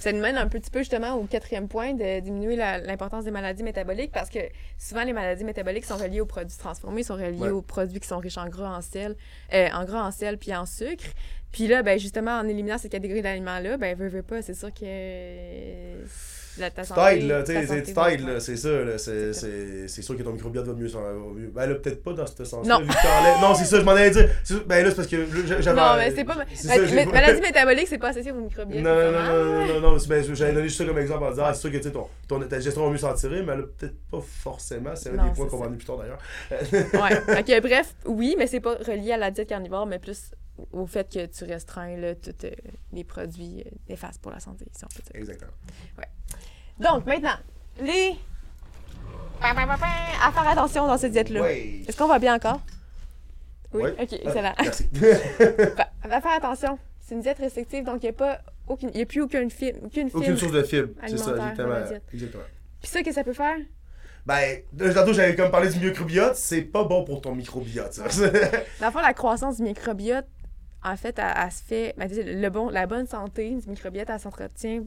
Ça 0.00 0.12
nous 0.12 0.20
mène 0.20 0.38
un 0.38 0.48
petit 0.48 0.70
peu 0.70 0.78
justement 0.78 1.12
au 1.16 1.24
quatrième 1.24 1.68
point 1.68 1.92
de 1.92 2.20
diminuer 2.20 2.56
l'importance 2.56 3.24
des 3.24 3.30
maladies 3.30 3.62
métaboliques 3.62 4.12
parce 4.12 4.30
que 4.30 4.38
souvent 4.78 5.04
les 5.04 5.12
maladies 5.12 5.44
métaboliques 5.44 5.84
sont 5.84 5.98
reliées 5.98 6.22
aux 6.22 6.26
produits 6.26 6.56
transformés, 6.56 7.02
sont 7.02 7.16
reliées 7.16 7.38
Ouais. 7.38 7.50
aux 7.50 7.60
produits 7.60 8.00
qui 8.00 8.08
sont 8.08 8.18
riches 8.18 8.38
en 8.38 8.48
gras, 8.48 8.74
en 8.74 8.80
sel, 8.80 9.14
euh, 9.52 9.68
en 9.74 9.84
gras, 9.84 10.06
en 10.06 10.10
sel 10.10 10.38
puis 10.38 10.54
en 10.54 10.64
sucre. 10.64 11.04
Puis 11.52 11.66
là, 11.68 11.82
ben 11.82 11.98
justement, 11.98 12.38
en 12.38 12.48
éliminant 12.48 12.78
cette 12.78 12.92
catégorie 12.92 13.20
d'aliments-là, 13.20 13.76
ben 13.76 13.94
veux, 13.94 14.08
veux 14.08 14.22
pas, 14.22 14.40
c'est 14.40 14.54
sûr 14.54 14.72
que 14.72 16.02
la, 16.58 16.70
ta 16.70 16.82
Tu 16.82 16.88
santé... 16.88 17.20
là, 17.22 17.42
tu 17.42 17.52
là, 17.52 18.40
c'est 18.40 18.56
ça, 18.56 18.68
là, 18.68 18.98
c'est, 18.98 19.32
c'est, 19.32 19.88
c'est 19.88 20.02
sûr 20.02 20.16
que 20.16 20.22
ton 20.22 20.32
microbiote 20.32 20.66
va 20.66 20.74
mieux, 20.74 20.86
va 20.88 21.12
mieux. 21.34 21.50
Ben 21.54 21.66
là, 21.66 21.74
peut-être 21.76 22.02
pas 22.02 22.12
dans 22.12 22.26
ce 22.26 22.44
sens-là, 22.44 22.78
Non. 22.78 22.86
Non, 23.40 23.54
c'est 23.54 23.64
ça, 23.64 23.78
je 23.80 23.84
m'en 23.84 23.92
allais 23.92 24.10
dire. 24.10 24.28
C'est- 24.44 24.66
Ben 24.66 24.84
là, 24.84 24.90
c'est 24.90 24.96
parce 24.96 25.08
que 25.08 25.26
j'avais... 25.60 25.80
Non, 25.80 25.96
mais 25.96 26.12
c'est 26.14 26.24
pas... 26.24 26.34
maladie 27.12 27.40
métabolique, 27.40 27.86
c'est 27.88 27.98
pas 27.98 28.08
associé 28.08 28.32
au 28.32 28.36
Non, 28.36 28.42
microbiote. 28.42 28.82
non, 28.82 28.94
non, 28.94 29.12
non, 29.12 29.80
non, 29.80 29.90
non, 29.92 29.98
j'avais 29.98 30.52
donné 30.52 30.64
juste 30.68 30.78
ça 30.78 30.84
comme 30.84 30.98
exemple 30.98 31.24
en 31.24 31.30
disant, 31.30 31.44
ah, 31.46 31.54
c'est 31.54 31.60
sûr 31.60 31.72
que 31.72 31.76
tu 31.78 31.84
sais, 31.84 31.90
ton, 31.90 32.40
ta 32.40 32.58
digestion 32.58 32.84
va 32.84 32.90
mieux 32.90 32.98
s'en 32.98 33.14
tirer, 33.14 33.42
mais 33.42 33.56
là, 33.56 33.62
peut-être 33.78 33.94
pas 34.10 34.20
forcément, 34.20 34.94
c'est 34.94 35.10
un 35.10 35.24
des 35.24 35.30
points 35.34 35.46
qu'on 35.46 35.56
va 35.58 35.66
amener 35.66 35.78
plus 35.78 35.86
tard 35.86 35.98
d'ailleurs. 35.98 36.18
Ouais. 36.60 37.42
Que, 37.44 37.60
bref, 37.60 37.94
oui, 38.06 38.34
mais 38.38 38.46
c'est 38.46 38.60
pas 38.60 38.74
relié 38.86 39.12
à 39.12 39.16
la 39.16 39.30
diète 39.30 39.48
carnivore, 39.48 39.86
mais 39.86 39.98
plus 39.98 40.30
au 40.72 40.86
fait 40.86 41.12
que 41.12 41.26
tu 41.26 41.44
restreins 41.44 41.96
là, 41.96 42.14
tous 42.14 42.30
euh, 42.44 42.50
les 42.92 43.04
produits 43.04 43.62
euh, 43.66 43.70
néfastes 43.88 44.20
pour 44.20 44.32
la 44.32 44.40
santé, 44.40 44.66
si 44.76 44.84
on 44.84 44.88
peut 44.88 45.02
dire. 45.02 45.20
Exactement. 45.20 45.52
Donc, 46.78 47.06
maintenant, 47.06 47.36
les. 47.80 48.14
À 49.40 50.30
faire 50.32 50.48
attention 50.48 50.86
dans 50.86 50.96
cette 50.98 51.12
diète-là. 51.12 51.42
Ouais. 51.42 51.80
Est-ce 51.86 51.96
qu'on 51.96 52.06
va 52.06 52.18
bien 52.18 52.34
encore? 52.36 52.60
Oui. 53.74 53.82
Ouais. 53.82 53.92
Ok, 54.00 54.08
Ah, 54.12 54.16
excellent. 54.28 54.54
Merci. 54.60 54.88
Fa- 55.76 56.08
va 56.08 56.20
faire 56.20 56.32
attention. 56.32 56.78
C'est 57.00 57.14
une 57.16 57.22
diète 57.22 57.38
restrictive, 57.38 57.84
donc 57.84 58.02
il 58.02 58.06
n'y 58.06 58.10
a, 58.10 58.12
pas 58.12 58.40
aucune... 58.68 58.90
il 58.94 59.00
a 59.02 59.06
plus 59.06 59.22
aucune, 59.22 59.50
fi- 59.50 59.72
aucune 59.84 60.08
fibre. 60.08 60.18
Aucune 60.22 60.36
source 60.36 60.52
de 60.52 60.62
fibres, 60.62 60.92
c'est 61.06 61.18
ça, 61.18 61.30
exactement. 61.32 61.76
exactement. 61.78 62.42
Puis 62.80 62.90
ça, 62.90 62.98
qu'est-ce 63.02 63.08
que 63.10 63.14
ça 63.14 63.24
peut 63.24 63.32
faire? 63.32 63.56
Ben, 64.24 64.60
tantôt, 64.94 65.12
j'avais 65.12 65.34
comme 65.34 65.50
parlé 65.50 65.68
du 65.70 65.80
microbiote, 65.84 66.36
c'est 66.36 66.62
pas 66.62 66.84
bon 66.84 67.02
pour 67.04 67.20
ton 67.20 67.34
microbiote, 67.34 67.92
ça. 67.92 68.04
Dans 68.80 68.86
le 68.86 68.92
fond, 68.92 69.00
la 69.00 69.14
croissance 69.14 69.56
du 69.56 69.64
microbiote, 69.64 70.26
en 70.84 70.96
fait, 70.96 71.18
elle, 71.18 71.34
elle 71.36 71.52
se 71.52 71.62
fait. 71.62 71.94
ben, 71.96 72.08
le 72.10 72.48
bon, 72.48 72.68
la 72.68 72.86
bonne 72.86 73.06
santé 73.06 73.54
du 73.54 73.68
microbiote, 73.68 74.10
elle 74.10 74.20
s'entretient 74.20 74.84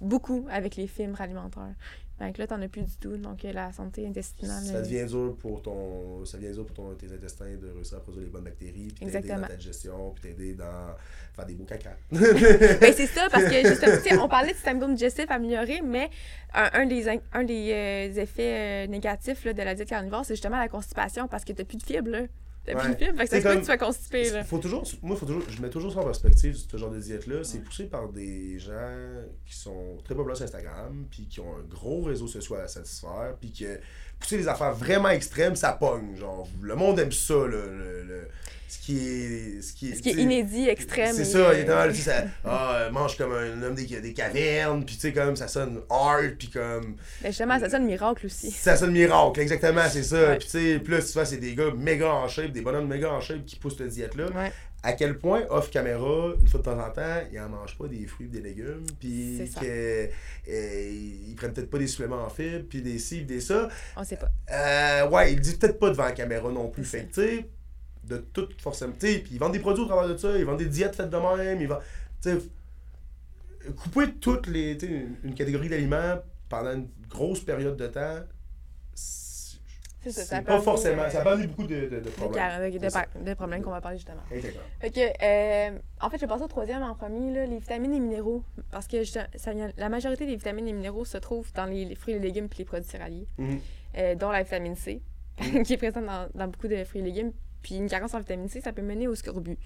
beaucoup 0.00 0.46
avec 0.50 0.76
les 0.76 0.86
fibres 0.86 1.20
alimentaires. 1.20 1.74
Donc 2.20 2.38
là, 2.38 2.46
t'en 2.46 2.62
as 2.62 2.68
plus 2.68 2.82
du 2.82 2.96
tout. 2.96 3.16
Donc 3.18 3.42
la 3.42 3.72
santé 3.72 4.06
intestinale. 4.06 4.64
Ça 4.64 4.76
euh, 4.76 4.82
devient 4.82 5.04
dur 5.06 5.36
pour 5.38 5.60
ton 5.60 6.24
ça 6.24 6.38
devient 6.38 6.54
dur 6.54 6.64
pour 6.64 6.74
ton, 6.74 6.94
tes 6.94 7.12
intestins 7.12 7.56
de 7.60 7.70
réussir 7.70 7.98
à 7.98 8.00
produire 8.00 8.24
les 8.24 8.30
bonnes 8.30 8.44
bactéries 8.44 8.88
puis 8.94 9.06
t'aider 9.06 9.28
dans 9.28 9.42
ta 9.42 9.54
digestion 9.54 10.10
puis 10.12 10.22
t'aider 10.22 10.54
dans 10.54 10.94
faire 11.34 11.46
des 11.46 11.54
beaux 11.54 11.64
caca 11.64 11.90
Ben, 12.10 12.92
c'est 12.94 13.06
ça, 13.06 13.28
parce 13.30 13.44
que 13.44 13.68
justement, 13.68 14.24
on 14.24 14.28
parlait 14.28 14.52
de 14.52 14.58
syndrome 14.58 14.94
digestif 14.94 15.30
amélioré, 15.30 15.82
mais 15.84 16.08
un, 16.54 16.70
un 16.72 16.86
des, 16.86 17.06
un 17.32 17.44
des 17.44 17.70
euh, 17.72 18.20
effets 18.22 18.86
euh, 18.86 18.86
négatifs 18.86 19.44
là, 19.44 19.52
de 19.52 19.62
la 19.62 19.74
diète 19.74 19.88
carnivore, 19.88 20.24
c'est 20.24 20.34
justement 20.34 20.58
la 20.58 20.68
constipation 20.68 21.28
parce 21.28 21.44
que 21.44 21.52
t'as 21.52 21.64
plus 21.64 21.76
de 21.76 21.82
fibres. 21.82 22.10
là. 22.10 22.22
Plus 22.74 22.88
Ouais. 22.88 22.96
fait 22.98 23.12
que 23.12 23.16
ça 23.16 23.26
C'est 23.26 23.42
comme- 23.42 23.54
que 23.54 23.58
tu 23.60 23.64
sois 23.66 23.76
constipé. 23.78 24.30
Là. 24.30 24.44
faut 24.44 24.58
toujours 24.58 24.84
moi 25.02 25.16
faut 25.16 25.26
toujours 25.26 25.42
je 25.48 25.62
mets 25.62 25.70
toujours 25.70 25.92
ça 25.92 26.00
en 26.00 26.04
perspective 26.04 26.56
ce 26.56 26.76
genre 26.76 26.90
de 26.90 26.98
diète 26.98 27.26
là 27.26 27.44
c'est 27.44 27.62
poussé 27.62 27.84
par 27.84 28.08
des 28.08 28.58
gens 28.58 28.72
qui 29.44 29.54
sont 29.56 29.98
très 30.04 30.14
populaires 30.14 30.36
sur 30.36 30.44
Instagram 30.46 31.06
puis 31.10 31.26
qui 31.28 31.40
ont 31.40 31.54
un 31.58 31.62
gros 31.68 32.02
réseau 32.02 32.26
social 32.26 32.60
à 32.60 32.68
satisfaire 32.68 33.34
puis 33.40 33.52
que 33.52 33.78
pousser 34.18 34.38
des 34.38 34.48
affaires 34.48 34.72
vraiment 34.74 35.10
extrêmes 35.10 35.56
ça 35.56 35.72
pogne 35.72 36.16
genre 36.16 36.48
le 36.62 36.74
monde 36.74 36.98
aime 36.98 37.12
ça 37.12 37.34
là, 37.34 37.46
le, 37.46 38.02
le- 38.02 38.28
ce 38.68 38.78
qui 38.80 38.98
est 38.98 39.62
ce 39.62 39.72
qui 39.74 39.90
est, 39.90 39.94
Ce 39.94 40.02
qui 40.02 40.08
est 40.10 40.14
inédit, 40.14 40.68
extrême. 40.68 41.14
C'est 41.14 41.24
ça, 41.24 41.54
il 41.54 41.60
est 41.60 41.64
dans, 41.64 41.92
ça, 41.94 42.24
ah, 42.44 42.78
euh, 42.80 42.90
mange 42.90 43.16
comme 43.16 43.32
un 43.32 43.62
homme 43.62 43.76
des, 43.76 43.86
des 43.86 44.12
cavernes, 44.12 44.84
puis 44.84 44.96
tu 44.96 45.02
sais, 45.02 45.12
comme 45.12 45.36
ça 45.36 45.46
sonne 45.46 45.82
hard, 45.88 46.32
puis 46.36 46.48
comme. 46.48 46.96
Ben, 47.22 47.28
justement, 47.28 47.60
ça 47.60 47.70
sonne 47.70 47.84
miracle 47.86 48.26
aussi. 48.26 48.50
Ça 48.50 48.76
sonne 48.76 48.90
miracle, 48.90 49.38
exactement, 49.38 49.82
c'est 49.88 50.02
ça. 50.02 50.34
Puis 50.34 50.46
tu 50.46 50.50
sais, 50.50 50.78
plus 50.80 50.98
tu 51.06 51.12
vois, 51.12 51.24
c'est 51.24 51.36
des 51.36 51.54
gars 51.54 51.70
méga 51.76 52.08
en 52.12 52.26
shape, 52.26 52.50
des 52.56 52.62
bonhommes 52.62 52.88
méga 52.88 53.12
en 53.12 53.20
shape 53.20 53.44
qui 53.44 53.56
poussent 53.56 53.76
cette 53.76 53.88
diète-là. 53.88 54.26
Ouais. 54.30 54.52
À 54.82 54.92
quel 54.92 55.18
point, 55.18 55.44
off 55.50 55.70
caméra, 55.70 56.32
une 56.40 56.48
fois 56.48 56.60
de 56.60 56.64
temps 56.64 56.78
en 56.78 56.90
temps, 56.90 57.20
ils 57.30 57.38
en 57.40 57.48
mangent 57.48 57.76
pas 57.76 57.86
des 57.88 58.06
fruits, 58.06 58.28
des 58.28 58.40
légumes, 58.40 58.86
puis 58.98 59.40
euh, 59.62 60.06
ils 60.48 61.34
prennent 61.36 61.52
peut-être 61.52 61.70
pas 61.70 61.78
des 61.78 61.86
suppléments 61.86 62.24
en 62.24 62.30
fibres, 62.30 62.66
puis 62.68 62.82
des 62.82 62.98
ci, 62.98 63.16
puis 63.16 63.26
des 63.26 63.40
ça. 63.40 63.68
On 63.96 64.04
sait 64.04 64.16
pas. 64.16 64.30
Euh, 64.50 65.08
ouais, 65.10 65.32
ils 65.32 65.40
disent 65.40 65.58
peut-être 65.58 65.78
pas 65.78 65.90
devant 65.90 66.04
la 66.04 66.12
caméra 66.12 66.50
non 66.50 66.68
plus. 66.68 66.84
Fait 66.84 67.04
que, 67.04 67.14
tu 67.14 67.14
sais, 67.14 67.48
de 68.04 68.18
toute 68.18 68.60
forcément. 68.60 68.92
Tu 68.98 69.06
sais, 69.06 69.18
puis 69.18 69.34
ils 69.34 69.38
vendent 69.38 69.52
des 69.52 69.58
produits 69.58 69.82
au 69.82 69.86
travers 69.86 70.08
de 70.08 70.16
ça, 70.16 70.36
ils 70.38 70.44
vendent 70.44 70.58
des 70.58 70.66
diètes 70.66 70.94
faites 70.94 71.10
de 71.10 71.16
même, 71.16 71.60
ils 71.60 71.68
vendent. 71.68 71.82
Tu 72.22 72.30
sais, 72.30 72.38
couper 73.76 74.12
toutes 74.20 74.46
les. 74.46 74.78
Tu 74.78 74.86
sais, 74.86 74.92
une, 74.92 75.16
une 75.24 75.34
catégorie 75.34 75.68
d'aliments 75.68 76.20
pendant 76.48 76.72
une 76.72 76.88
grosse 77.08 77.40
période 77.40 77.76
de 77.76 77.86
temps, 77.88 78.20
ça, 80.10 80.42
pas 80.42 80.60
forcément. 80.60 81.02
euh, 81.02 81.10
Ça 81.10 81.22
peut 81.22 81.30
amener 81.30 81.46
beaucoup 81.46 81.66
de, 81.66 81.86
de, 81.88 82.10
problèmes. 82.10 82.34
car- 82.34 82.60
de- 83.22 83.34
problèmes 83.34 83.62
qu'on 83.62 83.70
va 83.70 83.80
parler 83.80 83.98
justement. 83.98 84.22
Exactement. 84.30 84.62
Fait 84.80 84.90
que, 84.90 85.00
euh, 85.22 85.78
en 86.00 86.10
fait, 86.10 86.16
je 86.16 86.22
vais 86.22 86.26
passer 86.28 86.44
au 86.44 86.48
troisième 86.48 86.82
en 86.82 86.94
premier, 86.94 87.32
là, 87.32 87.46
les 87.46 87.58
vitamines 87.58 87.94
et 87.94 88.00
minéraux. 88.00 88.42
Parce 88.70 88.86
que 88.86 89.02
je- 89.02 89.10
ça 89.34 89.52
la 89.76 89.88
majorité 89.88 90.26
des 90.26 90.36
vitamines 90.36 90.68
et 90.68 90.72
minéraux 90.72 91.04
se 91.04 91.18
trouvent 91.18 91.52
dans 91.54 91.66
les, 91.66 91.84
les 91.84 91.94
fruits 91.94 92.14
et 92.14 92.18
légumes 92.18 92.48
puis 92.48 92.58
les 92.60 92.64
produits 92.64 92.88
céréaliers, 92.88 93.26
Mhm. 93.38 93.60
euh, 93.98 94.14
dont 94.14 94.30
la 94.30 94.42
vitamine 94.42 94.76
C, 94.76 95.00
qui 95.64 95.72
est 95.72 95.76
présente 95.76 96.06
dans, 96.06 96.28
dans 96.34 96.48
beaucoup 96.48 96.68
de 96.68 96.82
fruits 96.84 97.00
et 97.00 97.04
légumes. 97.04 97.32
Puis 97.62 97.76
une 97.76 97.88
carence 97.88 98.14
en 98.14 98.18
vitamine 98.20 98.48
C, 98.48 98.60
ça 98.60 98.72
peut 98.72 98.82
mener 98.82 99.08
au 99.08 99.14
scorbut. 99.14 99.58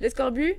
Le 0.00 0.08
scorbut, 0.08 0.56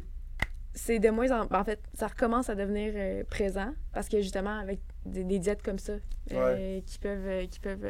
c'est 0.74 1.00
de 1.00 1.10
moins 1.10 1.32
en... 1.32 1.46
ben, 1.46 1.60
en 1.60 1.64
fait, 1.64 1.80
ça 1.96 2.06
recommence 2.08 2.50
à 2.52 2.56
devenir 2.56 2.94
euh, 2.96 3.24
présent 3.24 3.74
parce 3.94 4.08
que 4.10 4.22
justement, 4.22 4.60
avec 4.60 4.80
des, 5.06 5.24
des 5.24 5.40
diètes 5.40 5.64
comme 5.64 5.80
ça, 5.80 5.94
qui 6.28 7.00
peuvent, 7.00 7.48
qui 7.48 7.60
peuvent 7.60 7.86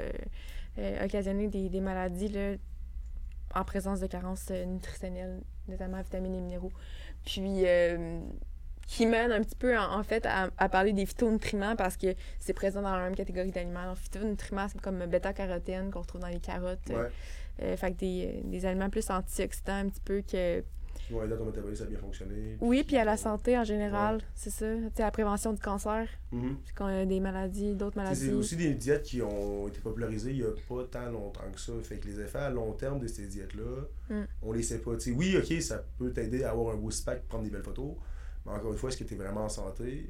euh, 0.77 1.05
occasionner 1.05 1.47
des, 1.47 1.69
des 1.69 1.81
maladies 1.81 2.29
là, 2.29 2.55
en 3.55 3.63
présence 3.63 3.99
de 3.99 4.07
carences 4.07 4.47
euh, 4.51 4.65
nutritionnelles, 4.65 5.41
notamment 5.67 6.01
vitamines 6.01 6.35
et 6.35 6.41
minéraux. 6.41 6.71
Puis, 7.25 7.65
euh, 7.65 8.19
qui 8.85 9.05
mène 9.05 9.31
un 9.33 9.41
petit 9.41 9.55
peu, 9.55 9.77
en, 9.77 9.99
en 9.99 10.03
fait, 10.03 10.25
à, 10.25 10.49
à 10.57 10.69
parler 10.69 10.93
des 10.93 11.05
phytonutriments 11.05 11.75
parce 11.75 11.97
que 11.97 12.15
c'est 12.39 12.53
présent 12.53 12.81
dans 12.81 12.95
la 12.95 13.03
même 13.03 13.15
catégorie 13.15 13.51
d'aliments. 13.51 13.85
Donc, 13.85 13.97
phytonutriments, 13.97 14.67
c'est 14.69 14.79
comme 14.79 15.05
bêta-carotène 15.05 15.91
qu'on 15.91 16.01
retrouve 16.01 16.21
dans 16.21 16.27
les 16.27 16.39
carottes. 16.39 16.79
Ouais. 16.89 17.09
euh, 17.63 17.75
fait 17.75 17.91
que 17.91 17.97
des, 17.97 18.41
des 18.45 18.65
aliments 18.65 18.89
plus 18.89 19.09
antioxydants, 19.09 19.73
un 19.73 19.89
petit 19.89 20.01
peu 20.01 20.21
que. 20.21 20.63
Qui 21.05 21.13
vont 21.13 21.23
aider 21.23 21.33
à 21.33 21.37
ton 21.37 21.45
métabolisme 21.45 21.83
à 21.83 21.85
bien 21.85 21.99
fonctionner. 21.99 22.57
Oui, 22.59 22.83
puis 22.83 22.97
à 22.97 23.05
la 23.05 23.15
santé 23.17 23.57
en 23.57 23.63
général, 23.63 24.19
c'est 24.35 24.49
ça. 24.49 24.65
Tu 24.65 24.81
sais, 24.95 25.03
la 25.03 25.11
prévention 25.11 25.53
du 25.53 25.61
cancer, 25.61 26.07
Mhm. 26.31 26.57
puis 26.65 26.73
qu'on 26.73 26.85
a 26.87 27.05
des 27.05 27.19
maladies, 27.19 27.75
d'autres 27.75 27.95
maladies. 27.97 28.19
C'est 28.25 28.33
aussi 28.33 28.55
des 28.57 28.73
diètes 28.73 29.03
qui 29.03 29.21
ont 29.21 29.67
été 29.67 29.79
popularisées 29.79 30.31
il 30.31 30.37
n'y 30.37 30.43
a 30.43 30.51
pas 30.67 30.83
tant 30.91 31.09
longtemps 31.09 31.49
que 31.53 31.59
ça. 31.59 31.71
Fait 31.83 31.97
que 31.97 32.07
les 32.07 32.19
effets 32.19 32.39
à 32.39 32.49
long 32.49 32.73
terme 32.73 32.99
de 32.99 33.07
ces 33.07 33.27
diètes-là, 33.27 33.83
Mm. 34.09 34.23
on 34.41 34.51
les 34.51 34.63
sait 34.63 34.79
pas. 34.79 34.95
Tu 34.95 34.99
sais, 34.99 35.11
oui, 35.11 35.37
ok, 35.37 35.61
ça 35.61 35.83
peut 35.97 36.11
t'aider 36.11 36.43
à 36.43 36.51
avoir 36.51 36.73
un 36.75 36.77
beau 36.77 36.89
pack 37.05 37.23
prendre 37.27 37.43
des 37.45 37.49
belles 37.49 37.63
photos. 37.63 37.91
Mais 38.45 38.51
encore 38.53 38.71
une 38.71 38.77
fois, 38.77 38.89
est-ce 38.89 38.97
que 38.97 39.03
tu 39.03 39.13
es 39.13 39.17
vraiment 39.17 39.45
en 39.45 39.49
santé? 39.49 40.09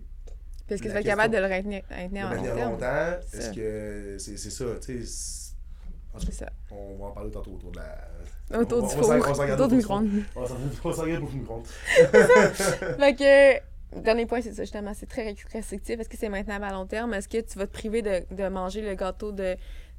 Parce 0.67 0.81
que 0.81 0.87
tu 0.87 0.93
vas 0.93 0.99
être 0.99 1.05
capable 1.05 1.33
de 1.33 1.39
le 1.39 1.45
retenir, 1.45 1.81
retenir 1.89 2.25
en 2.27 2.33
long 2.33 2.43
terme? 2.43 2.71
longtemps, 2.71 3.19
est-ce 3.33 3.51
que 3.51 4.15
c'est 4.19 4.37
ça, 4.37 4.65
tu 4.81 5.05
sais. 5.05 5.65
On 6.71 6.97
va 6.97 7.05
en 7.05 7.11
parler 7.11 7.31
tantôt 7.31 7.51
autour 7.51 7.71
de 7.71 7.77
la. 7.77 8.07
Autour 8.55 8.77
on- 8.83 8.87
du 8.87 8.87
on 8.87 8.89
four, 8.89 9.03
s'en- 9.05 9.17
on 9.31 9.33
s'en 9.33 9.45
garde 9.45 9.59
autour 9.61 9.77
du 9.77 9.83
pour 9.83 9.99
le 9.99 11.19
micro-ondes. 11.39 11.67
Fait 11.67 13.15
que, 13.15 14.01
dernier 14.01 14.25
point, 14.25 14.41
c'est 14.41 14.53
ça, 14.53 14.63
justement, 14.63 14.93
c'est 14.93 15.05
très 15.05 15.35
restrictif. 15.51 15.99
Est-ce 15.99 16.09
que 16.09 16.17
c'est 16.17 16.29
maintenable 16.29 16.65
à 16.65 16.71
long 16.71 16.85
terme? 16.85 17.13
Est-ce 17.13 17.27
que 17.27 17.41
tu 17.41 17.57
vas 17.57 17.67
te 17.67 17.73
priver 17.73 18.01
de, 18.01 18.23
de 18.31 18.47
manger 18.47 18.81
le 18.81 18.95
gâteau 18.95 19.31
de, 19.31 19.55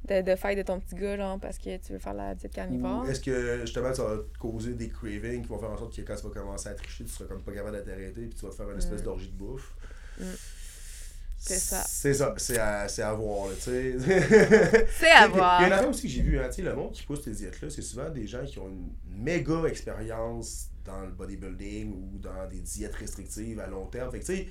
de, 0.08 0.22
de 0.22 0.34
fête 0.36 0.56
de 0.56 0.62
ton 0.62 0.80
petit 0.80 0.94
gars, 0.94 1.16
genre, 1.16 1.38
parce 1.38 1.58
que 1.58 1.76
tu 1.76 1.92
veux 1.92 1.98
faire 1.98 2.14
la 2.14 2.34
diète 2.34 2.52
carnivore? 2.54 3.06
Est-ce 3.08 3.20
que 3.20 3.60
justement 3.60 3.92
ça 3.92 4.04
va 4.04 4.16
te 4.16 4.38
causer 4.38 4.72
des 4.74 4.88
cravings 4.88 5.42
qui 5.42 5.48
vont 5.48 5.58
faire 5.58 5.70
en 5.70 5.76
sorte 5.78 5.94
que 5.94 6.02
quand 6.02 6.16
tu 6.16 6.22
vas 6.28 6.30
commencer 6.40 6.68
à 6.68 6.74
tricher, 6.74 7.04
tu 7.04 7.10
seras 7.10 7.26
comme 7.28 7.42
pas 7.42 7.52
capable 7.52 7.76
de 7.76 7.82
t'arrêter 7.82 8.12
puis 8.26 8.38
tu 8.38 8.46
vas 8.46 8.52
faire 8.52 8.70
une 8.70 8.78
espèce 8.78 9.00
Mm. 9.00 9.04
d'orgie 9.04 9.28
de 9.28 9.36
bouffe? 9.36 9.74
Mm. 10.20 10.24
C'est 11.38 11.58
ça. 11.58 11.82
C'est 11.86 12.14
ça, 12.14 12.34
c'est 12.36 12.58
à, 12.58 12.88
c'est 12.88 13.02
à 13.02 13.12
voir, 13.14 13.48
tu 13.54 13.60
sais. 13.62 13.96
C'est 14.98 15.10
à 15.10 15.10
Il 15.10 15.10
y 15.10 15.10
a 15.10 15.28
voir. 15.28 15.62
une 15.62 15.72
affaire 15.72 15.88
aussi 15.88 16.02
que 16.02 16.08
j'ai 16.08 16.22
vu, 16.22 16.38
hein, 16.38 16.48
tu 16.48 16.56
sais, 16.56 16.62
le 16.62 16.74
monde 16.74 16.92
qui 16.92 17.02
pousse 17.04 17.22
ces 17.22 17.30
diètes-là, 17.30 17.70
c'est 17.70 17.82
souvent 17.82 18.10
des 18.10 18.26
gens 18.26 18.44
qui 18.44 18.58
ont 18.58 18.68
une 18.68 18.90
méga 19.22 19.62
expérience 19.66 20.68
dans 20.84 21.00
le 21.02 21.12
bodybuilding 21.12 21.92
ou 21.92 22.18
dans 22.18 22.46
des 22.48 22.60
diètes 22.60 22.94
restrictives 22.96 23.60
à 23.60 23.66
long 23.68 23.86
terme. 23.86 24.10
Fait 24.10 24.20
que, 24.20 24.24
tu 24.26 24.34
sais, 24.36 24.48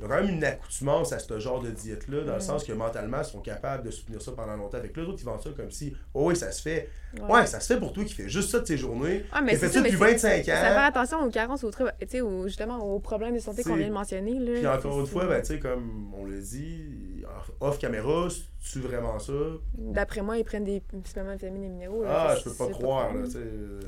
il 0.00 0.04
y 0.04 0.06
a 0.06 0.08
quand 0.16 0.22
même 0.24 0.34
une 0.34 0.44
accoutumance 0.44 1.12
à 1.12 1.18
ce 1.18 1.38
genre 1.38 1.60
de 1.62 1.70
diète-là, 1.70 2.22
dans 2.22 2.32
le 2.32 2.38
Mm. 2.38 2.40
sens 2.40 2.64
que 2.64 2.72
mentalement, 2.72 3.18
ils 3.18 3.24
sont 3.26 3.40
capables 3.40 3.84
de 3.84 3.90
soutenir 3.90 4.22
ça 4.22 4.32
pendant 4.32 4.56
longtemps. 4.56 4.80
Fait 4.80 4.88
que 4.88 4.98
les 5.00 5.06
autres, 5.06 5.18
ils 5.20 5.26
vendent 5.26 5.42
ça 5.42 5.50
comme 5.54 5.70
si, 5.70 5.94
oh 6.14 6.28
oui, 6.28 6.36
ça 6.36 6.50
se 6.52 6.62
fait. 6.62 6.88
Ouais, 7.28 7.44
ça 7.46 7.60
se 7.60 7.74
fait 7.74 7.78
pour 7.78 7.92
toi 7.92 8.04
qui 8.04 8.14
fais 8.14 8.28
juste 8.28 8.50
ça 8.50 8.60
de 8.60 8.64
tes 8.64 8.78
journées. 8.78 9.24
Ouais, 9.34 9.42
mais 9.44 9.56
fait 9.56 9.66
ça, 9.66 9.72
ça 9.74 9.78
depuis 9.80 9.90
c'est- 9.92 9.96
25 9.96 10.44
Ça 10.46 10.56
faire 10.56 10.78
ans. 10.78 10.86
attention 10.86 11.24
aux 11.26 11.30
carences, 11.30 11.64
aux, 11.64 11.70
sais, 12.08 12.20
aux- 12.22 12.46
justement 12.46 12.78
aux 12.78 12.98
problèmes 13.00 13.34
de 13.34 13.40
santé 13.40 13.62
qu'on 13.62 13.74
vient 13.76 13.88
de 13.88 13.92
mentionner. 13.92 14.38
Là. 14.38 14.52
Puis 14.54 14.66
encore 14.66 15.00
une 15.00 15.06
fois, 15.06 15.26
ben, 15.26 15.40
tu 15.42 15.48
sais, 15.48 15.58
comme 15.58 16.12
on 16.14 16.24
l'a 16.24 16.38
dit, 16.38 17.24
off 17.60 17.78
caméra, 17.78 18.28
tu 18.62 18.80
vraiment 18.80 19.18
ça? 19.18 19.32
D'après 19.76 20.22
moi, 20.22 20.38
ils 20.38 20.44
prennent 20.44 20.64
des 20.64 20.82
suppléments 21.04 21.30
de 21.32 21.36
vitamines 21.38 21.64
et 21.64 21.68
minéraux. 21.68 22.04
là. 22.04 22.26
Ah, 22.30 22.34
Ça, 22.36 22.40
je 22.40 22.44
peux 22.50 22.54
pas 22.56 22.68
croire, 22.68 23.12
là, 23.14 23.24
tu 23.24 23.32
sais. 23.32 23.38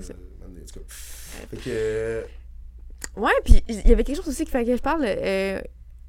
Ça. 0.02 0.12
euh, 0.12 0.44
en 0.46 0.66
tout 0.66 0.74
cas. 0.80 0.84
Fait 0.88 1.56
que. 1.56 1.62
euh, 1.68 2.22
Ouais, 3.16 3.32
puis 3.44 3.62
il 3.68 3.88
y 3.88 3.92
avait 3.92 4.04
quelque 4.04 4.16
chose 4.16 4.28
aussi 4.28 4.44
qu'il 4.44 4.50
fallait 4.52 4.64
que 4.64 4.76
je 4.76 4.82
parle. 4.82 5.04
euh, 5.04 5.60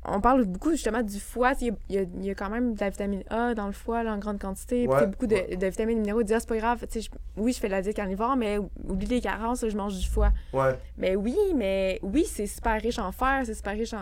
on 0.06 0.20
parle 0.22 0.46
beaucoup 0.46 0.72
justement 0.72 1.02
du 1.02 1.20
foie. 1.20 1.54
Il 1.62 1.76
y, 1.89 1.98
a- 1.98 2.02
il 2.02 2.26
y 2.26 2.30
a 2.30 2.36
quand 2.36 2.50
même 2.50 2.74
de 2.76 2.80
la 2.80 2.89
vitamine 2.89 3.24
A 3.30 3.54
dans 3.54 3.68
le 3.68 3.72
foie 3.74 4.04
là, 4.04 4.13
en 4.13 4.18
grande 4.18 4.39
quantité. 4.39 4.88
Puis, 4.88 4.96
Ouais, 4.96 5.08
beaucoup 5.08 5.28
de, 5.28 5.36
ouais. 5.36 5.56
de 5.56 5.68
vitamines 5.68 5.98
et 5.98 6.02
minéraux. 6.02 6.22
Ah, 6.32 6.39
c'est 6.39 6.48
pas 6.50 6.58
grave. 6.58 6.86
je- 6.94 7.10
oui, 7.38 7.54
je 7.54 7.60
fais 7.60 7.68
de 7.68 7.72
la 7.74 7.82
diète 7.82 7.96
carnivore, 7.96 8.36
mais 8.36 8.58
oublie 8.88 9.08
les 9.08 9.22
carences, 9.22 9.68
je 9.68 9.76
mange 9.78 9.98
du 9.98 10.08
foie. 10.08 10.32
Ouais. 10.54 10.78
Mais 10.98 11.16
oui, 11.16 11.36
mais 11.56 12.00
oui, 12.04 12.26
c'est 12.26 12.48
super 12.48 12.82
riche 12.82 13.00
en 13.00 13.12
fer, 13.12 13.44
c'est 13.46 13.54
super 13.54 13.74
riche 13.74 13.94
en, 13.94 13.98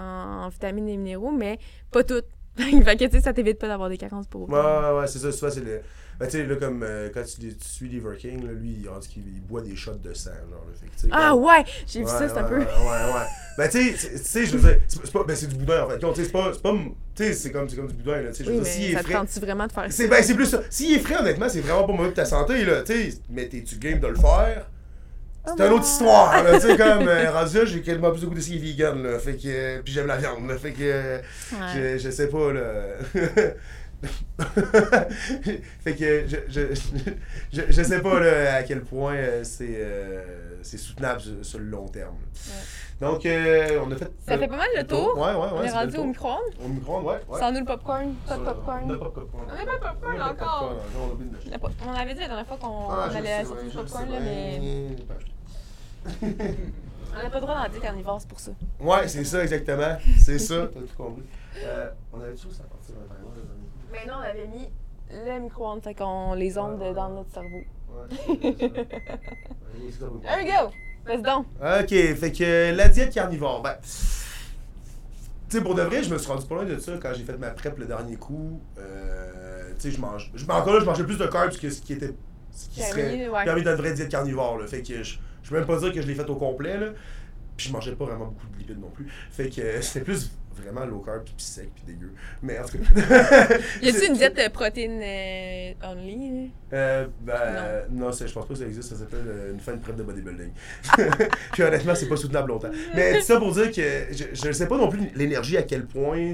en 0.46 0.50
vitamines 0.50 0.88
et 0.90 0.98
minéraux, 0.98 1.32
mais 1.32 1.60
pas 1.92 2.04
toutes. 2.04 2.26
fait 2.86 2.96
que 2.98 3.06
tu 3.06 3.12
sais, 3.12 3.22
ça 3.22 3.34
t'évite 3.34 3.60
pas 3.60 3.68
d'avoir 3.68 3.90
des 3.90 3.98
carences 3.98 4.28
pour 4.28 4.50
Ouais, 4.50 4.58
autant. 4.60 4.94
ouais, 4.96 5.00
ouais, 5.02 5.08
c'est 5.08 5.20
ça. 5.20 5.32
Souvent, 5.32 5.52
c'est 5.52 5.64
le. 5.64 5.82
Ben, 6.20 6.28
tu 6.28 6.34
sais, 6.38 6.46
là, 6.46 6.56
comme 6.56 6.84
euh, 6.84 7.10
quand 7.12 7.24
tu, 7.24 7.40
tu 7.56 7.56
suis 7.68 7.88
Liver 7.90 8.16
King, 8.20 8.46
là, 8.46 8.52
lui, 8.54 8.78
il, 8.84 8.90
on 8.90 9.00
dit 9.00 9.08
qu'il 9.08 9.24
il 9.28 9.42
boit 9.42 9.62
des 9.62 9.76
shots 9.76 9.94
de 10.04 10.14
sang, 10.14 10.30
genre. 10.52 10.64
Là, 10.68 10.74
fait 10.80 11.08
que, 11.08 11.14
Ah 11.14 11.32
comme- 11.32 11.44
ouais, 11.46 11.64
j'ai 11.88 12.00
vu 12.02 12.06
Ouais, 12.06 12.12
ça, 12.12 12.30
c'est 12.30 12.38
un 12.38 12.44
peu. 12.44 12.60
Ouais, 12.60 12.64
ouais, 12.66 13.14
ouais. 13.14 13.26
Ben, 13.58 13.68
tu 13.70 13.96
sais, 13.98 14.46
je 14.46 14.56
veux 14.58 14.70
dire, 14.70 14.80
c'est 14.88 15.12
pas. 15.12 15.24
Ben, 15.24 15.36
c'est 15.36 15.48
du 15.48 15.56
boudin, 15.56 15.84
en 15.84 15.90
fait. 15.90 15.98
Tu 16.00 16.06
sais, 16.16 16.26
c'est 16.26 16.32
pas. 16.32 16.52
c'est 16.54 16.62
pas 16.62 16.74
Tu 17.16 17.24
sais, 17.24 17.34
c'est 17.34 17.52
comme, 17.52 17.68
comme 17.68 17.88
du 17.88 17.94
boudin, 17.96 18.22
là. 18.22 18.30
Tu 18.30 18.36
sais, 18.36 18.44
je 18.44 18.50
veux 18.52 18.58
Oui, 18.58 18.64
dire, 18.64 18.72
s'il 18.72 18.84
est 18.92 19.02
frais. 19.02 19.40
vraiment 19.40 19.66
de 19.66 19.72
faire 19.72 19.92
ça? 19.92 20.08
Ben, 20.08 20.24
c'est 20.24 20.36
plus 20.36 20.46
ça. 20.46 20.62
S'il 20.70 20.94
est 20.96 21.00
frais, 21.00 21.18
honnêtement, 21.18 21.50
c'est 21.50 21.62
vraiment 21.62 21.86
pas 21.86 21.94
mauvais 21.94 22.10
pour 22.10 22.14
ta 22.16 22.26
santé, 22.26 22.64
là. 22.66 22.84
Tu 22.84 22.94
sais, 23.12 23.18
mais 23.30 23.48
t'es-tu 23.50 23.78
game 23.78 24.00
de 24.00 24.08
le 24.08 24.16
faire? 24.16 24.68
C'est 25.46 25.54
Oh 25.64 25.66
une 25.68 25.74
autre 25.74 25.86
histoire, 25.86 26.44
là. 26.44 26.60
Tu 26.60 26.68
sais, 26.68 26.78
comme, 26.78 27.08
euh, 27.08 27.32
rendu 27.32 27.58
j'ai 27.66 27.82
quasiment 27.82 28.12
plus 28.12 28.22
de 28.22 28.26
goût 28.28 28.36
de 28.36 28.40
ce 28.42 28.48
qui 28.50 28.56
est 28.58 28.60
vegan, 28.60 29.02
là. 29.04 29.18
Fait 29.20 29.34
que. 29.34 29.48
euh, 29.48 29.82
puis 29.84 29.94
j'aime 29.94 30.08
la 30.08 30.18
viande, 30.18 30.48
là. 30.48 30.56
Fait 30.58 30.72
que. 30.72 30.78
euh, 30.82 31.18
Ouais. 31.54 31.98
je, 31.98 31.98
je 31.98 32.10
sais 32.12 32.28
pas, 32.28 32.52
là. 32.54 32.62
fait 35.82 35.96
que 35.96 36.28
je, 36.28 36.38
je, 36.48 36.74
je, 37.54 37.62
je 37.70 37.84
sais 37.84 38.02
pas 38.02 38.20
là, 38.20 38.56
à 38.56 38.64
quel 38.64 38.82
point 38.82 39.14
euh, 39.14 39.44
c'est 39.44 39.76
euh, 39.76 40.58
c'est 40.64 40.78
soutenable 40.78 41.22
sur, 41.22 41.46
sur 41.46 41.60
le 41.60 41.66
long 41.66 41.88
terme. 41.88 42.16
Donc, 43.00 43.26
euh, 43.26 43.80
on 43.84 43.92
a 43.92 43.96
fait. 43.96 44.12
Ça 44.28 44.38
fait 44.38 44.48
pas 44.48 44.58
mal 44.58 44.68
le 44.76 44.84
tour. 44.86 45.18
Ouais, 45.18 45.34
ouais, 45.34 45.36
ouais. 45.36 45.50
On 45.54 45.64
est 45.64 45.72
rendu 45.72 45.98
au 45.98 46.04
micro-ondes. 46.06 46.54
Au 46.64 46.68
micro-ondes, 46.68 47.06
ouais. 47.06 47.20
ouais. 47.28 47.40
Sans 47.40 47.52
nous 47.52 47.60
le 47.60 47.66
popcorn. 47.66 48.14
Pas 48.28 48.38
de 48.38 48.44
popcorn. 48.44 48.84
On 48.84 48.88
n'a 48.88 48.98
pas 48.98 49.06
de 49.06 49.10
popcorn. 49.10 49.44
On 49.50 49.56
n'a 49.56 49.66
pas 49.66 49.74
de 49.74 49.94
popcorn 49.94 50.18
de 50.18 50.22
encore. 50.22 50.76
on 50.98 51.94
de 51.94 51.98
avait 51.98 52.14
dit 52.14 52.20
la 52.20 52.28
dernière 52.28 52.48
fois 52.48 52.58
qu'on 52.58 52.90
Ah, 52.92 53.10
allait 53.16 53.38
ouais, 53.44 53.64
du 53.64 53.76
popcorn, 53.76 54.10
là, 54.10 54.20
mais 54.20 54.62
on 56.22 57.24
n'a 57.24 57.30
pas 57.30 57.36
le 57.36 57.42
droit 57.42 57.56
d'en 57.64 57.70
dire 57.72 57.82
carnivore, 57.82 58.22
c'est 58.22 58.30
pour 58.30 58.40
ça. 58.40 58.52
Ouais, 58.80 59.08
c'est 59.08 59.24
ça, 59.24 59.44
exactement. 59.44 59.98
C'est 60.20 60.40
ça, 60.40 60.68
t'as 60.74 60.80
tout 60.80 60.88
compris. 60.98 61.24
Euh, 61.64 61.90
on 62.14 62.22
avait-tu 62.22 62.50
ça 62.52 62.64
à 62.64 62.68
partir 62.68 62.96
d'un 62.96 63.14
timer, 63.14 63.42
non, 64.08 64.14
on 64.18 64.22
avait 64.22 64.48
mis 64.48 64.70
le 65.12 65.40
micro-ondes, 65.40 65.84
fait 65.84 65.94
qu'on 65.94 66.34
les 66.34 66.58
ondes 66.58 66.80
dans 66.96 67.10
notre 67.10 67.32
cerveau. 67.32 67.64
Ouais. 67.90 68.08
There 70.00 70.38
we 70.38 70.46
go! 70.46 70.72
Vas-y 71.06 71.22
donc! 71.22 71.46
Ok, 71.60 71.90
fait 71.90 72.32
que 72.32 72.76
la 72.76 72.88
diète 72.88 73.14
carnivore, 73.14 73.62
ben. 73.62 73.76
Tu 73.82 75.58
sais, 75.58 75.64
pour 75.64 75.76
de 75.76 75.82
vrai, 75.82 76.02
je 76.04 76.14
me 76.14 76.18
suis 76.18 76.32
rendu 76.32 76.46
pas 76.46 76.56
loin 76.56 76.66
de 76.66 76.78
ça 76.80 76.94
quand 77.02 77.12
j'ai 77.14 77.24
fait 77.24 77.38
ma 77.38 77.50
prep 77.50 77.78
le 77.78 77.86
dernier 77.86 78.16
coup. 78.16 78.62
Euh, 78.78 79.74
tu 79.78 79.90
sais, 79.90 79.92
je 79.92 80.00
mange. 80.00 80.32
Je, 80.34 80.46
encore 80.46 80.74
là, 80.74 80.80
je 80.80 80.86
mangeais 80.86 81.04
plus 81.04 81.18
de 81.18 81.26
carbs 81.28 81.58
que 81.58 81.70
ce 81.70 81.82
qui 81.82 81.94
était. 81.94 82.14
Ce 82.54 82.70
qui 82.70 82.80
Permis, 82.80 82.92
serait 82.92 83.28
ouais. 83.30 83.44
permis 83.46 83.64
d'une 83.64 83.74
vraie 83.74 83.94
diète 83.94 84.10
carnivore, 84.10 84.58
là. 84.60 84.68
Fait 84.68 84.82
que 84.82 85.04
je, 85.04 85.18
je 85.44 85.50
peux 85.50 85.56
même 85.58 85.66
pas 85.66 85.78
dire 85.80 85.94
que 85.94 86.02
je 86.02 86.08
l'ai 86.08 86.16
fait 86.16 86.30
au 86.30 86.36
complet, 86.36 86.78
là. 86.78 86.88
Puis 87.58 87.68
je 87.68 87.74
mangeais 87.74 87.96
pas 87.96 88.06
vraiment 88.06 88.26
beaucoup 88.26 88.48
de 88.54 88.58
lipides 88.60 88.80
non 88.80 88.90
plus. 88.90 89.08
Fait 89.32 89.50
que 89.50 89.62
euh, 89.62 89.82
c'était 89.82 90.02
plus 90.06 90.32
vraiment 90.56 90.86
low 90.86 91.00
carb, 91.00 91.24
puis 91.24 91.34
sec, 91.38 91.70
puis 91.74 91.84
dégueu. 91.88 92.12
Mais 92.44 92.60
en 92.60 92.66
tout 92.66 92.78
cas. 92.78 93.48
Y 93.82 93.90
a-tu 93.90 94.06
une 94.08 94.14
diète 94.16 94.36
de 94.36 94.50
protéines 94.52 95.02
euh, 95.02 95.74
only? 95.92 96.52
Euh, 96.74 97.08
ben, 97.22 97.84
non, 97.90 98.12
c'est- 98.12 98.28
je 98.28 98.34
pense 98.34 98.46
pas 98.46 98.54
que 98.54 98.60
ça 98.60 98.66
existe, 98.66 98.90
ça 98.90 98.96
s'appelle 98.98 99.24
euh, 99.28 99.54
une 99.54 99.60
fin 99.60 99.74
de 99.74 99.80
prep 99.82 99.96
de 99.96 100.04
bodybuilding. 100.04 100.52
Puis 101.54 101.64
honnêtement, 101.64 101.96
c'est 101.96 102.08
pas 102.10 102.18
soutenable 102.18 102.50
longtemps. 102.50 102.72
Mais 102.96 103.20
tout 103.20 103.26
ça 103.26 103.38
pour 103.40 103.52
dire 103.54 103.72
que 103.72 103.82
je, 104.12 104.26
je 104.34 104.48
ne 104.48 104.52
sais 104.54 104.68
pas 104.68 104.78
non 104.78 104.90
plus 104.90 105.10
l'énergie 105.16 105.58
à 105.58 105.64
quel 105.64 105.86
point 105.86 106.34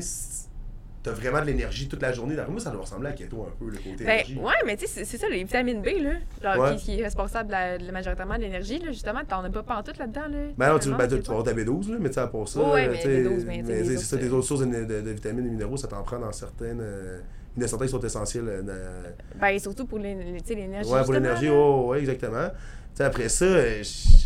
t'as 1.08 1.14
vraiment 1.14 1.40
de 1.42 1.46
l'énergie 1.46 1.88
toute 1.88 2.02
la 2.02 2.12
journée. 2.12 2.36
D'après 2.36 2.52
moi, 2.52 2.60
ça 2.62 2.70
doit 2.72 2.82
ressembler 2.82 3.10
à 3.10 3.12
keto 3.14 3.42
un 3.48 3.56
peu, 3.58 3.70
le 3.72 3.78
côté 3.78 4.04
Ben, 4.04 4.12
énergie. 4.14 4.38
ouais, 4.38 4.54
mais 4.66 4.76
tu 4.78 4.88
sais, 4.88 5.04
c'est- 5.06 5.18
ça, 5.18 5.28
les 5.30 5.44
vitamines 5.44 5.82
B, 5.82 5.88
là, 6.02 6.12
genre, 6.56 6.64
Ouais. 6.64 6.76
qui, 6.76 6.84
qui 6.86 7.00
est 7.00 7.04
responsable 7.04 7.48
de 7.48 7.52
la, 7.54 7.78
de 7.78 7.92
majoritairement 7.92 8.36
de 8.36 8.42
l'énergie, 8.42 8.80
là, 8.80 8.92
justement, 8.92 9.22
t'en 9.28 9.44
as 9.44 9.50
pas 9.50 9.64
pantoute 9.64 9.98
là-dedans, 9.98 10.28
là. 10.30 10.38
Ben 10.58 10.74
non, 10.74 10.80
tu, 10.80 10.90
ben, 10.94 11.08
tu 11.08 11.16
vas 11.16 11.30
avoir 11.30 11.44
ta 11.44 11.54
B12, 11.54 11.92
là, 11.92 11.98
mais 12.00 12.10
tu 12.10 12.16
sais, 12.16 12.20
à 12.22 12.28
part 12.28 12.48
ça. 12.48 12.60
Ouais, 12.62 12.88
mais 12.90 12.96
tu 12.98 13.04
sais, 13.04 13.24
B12, 13.24 13.46
mais 13.46 13.62
les 13.62 13.86
c'est 13.86 13.98
ça, 13.98 14.18
des 14.18 14.28
euh, 14.28 14.34
autres 14.34 14.48
sources 14.48 14.62
de, 14.62 14.66
de- 14.66 15.02
de 15.02 15.12
vitamines 15.12 15.46
et 15.48 15.50
minéraux, 15.50 15.78
ça 15.78 15.88
t'en 15.88 16.04
prend 16.04 16.20
dans 16.20 16.32
certaines. 16.32 16.80
euh, 16.82 17.20
il 17.56 17.62
y 17.62 17.64
en 17.64 17.66
a 17.66 17.70
certains 17.70 17.86
qui 17.86 17.92
sont 17.92 18.00
essentiels 18.02 18.44
euh, 18.48 19.04
Ben, 19.42 19.58
surtout 19.60 19.86
pour 19.86 19.98
l'énergie. 19.98 20.90
Ouais, 20.92 21.04
pour 21.04 21.14
l'énergie, 21.14 21.50
oh, 21.50 21.88
ouais, 21.88 22.00
exactement. 22.00 22.50
Tu 22.50 22.56
sais, 22.96 23.04
après 23.04 23.30
ça, 23.30 23.46
euh, 23.46 23.82
je 23.84 24.18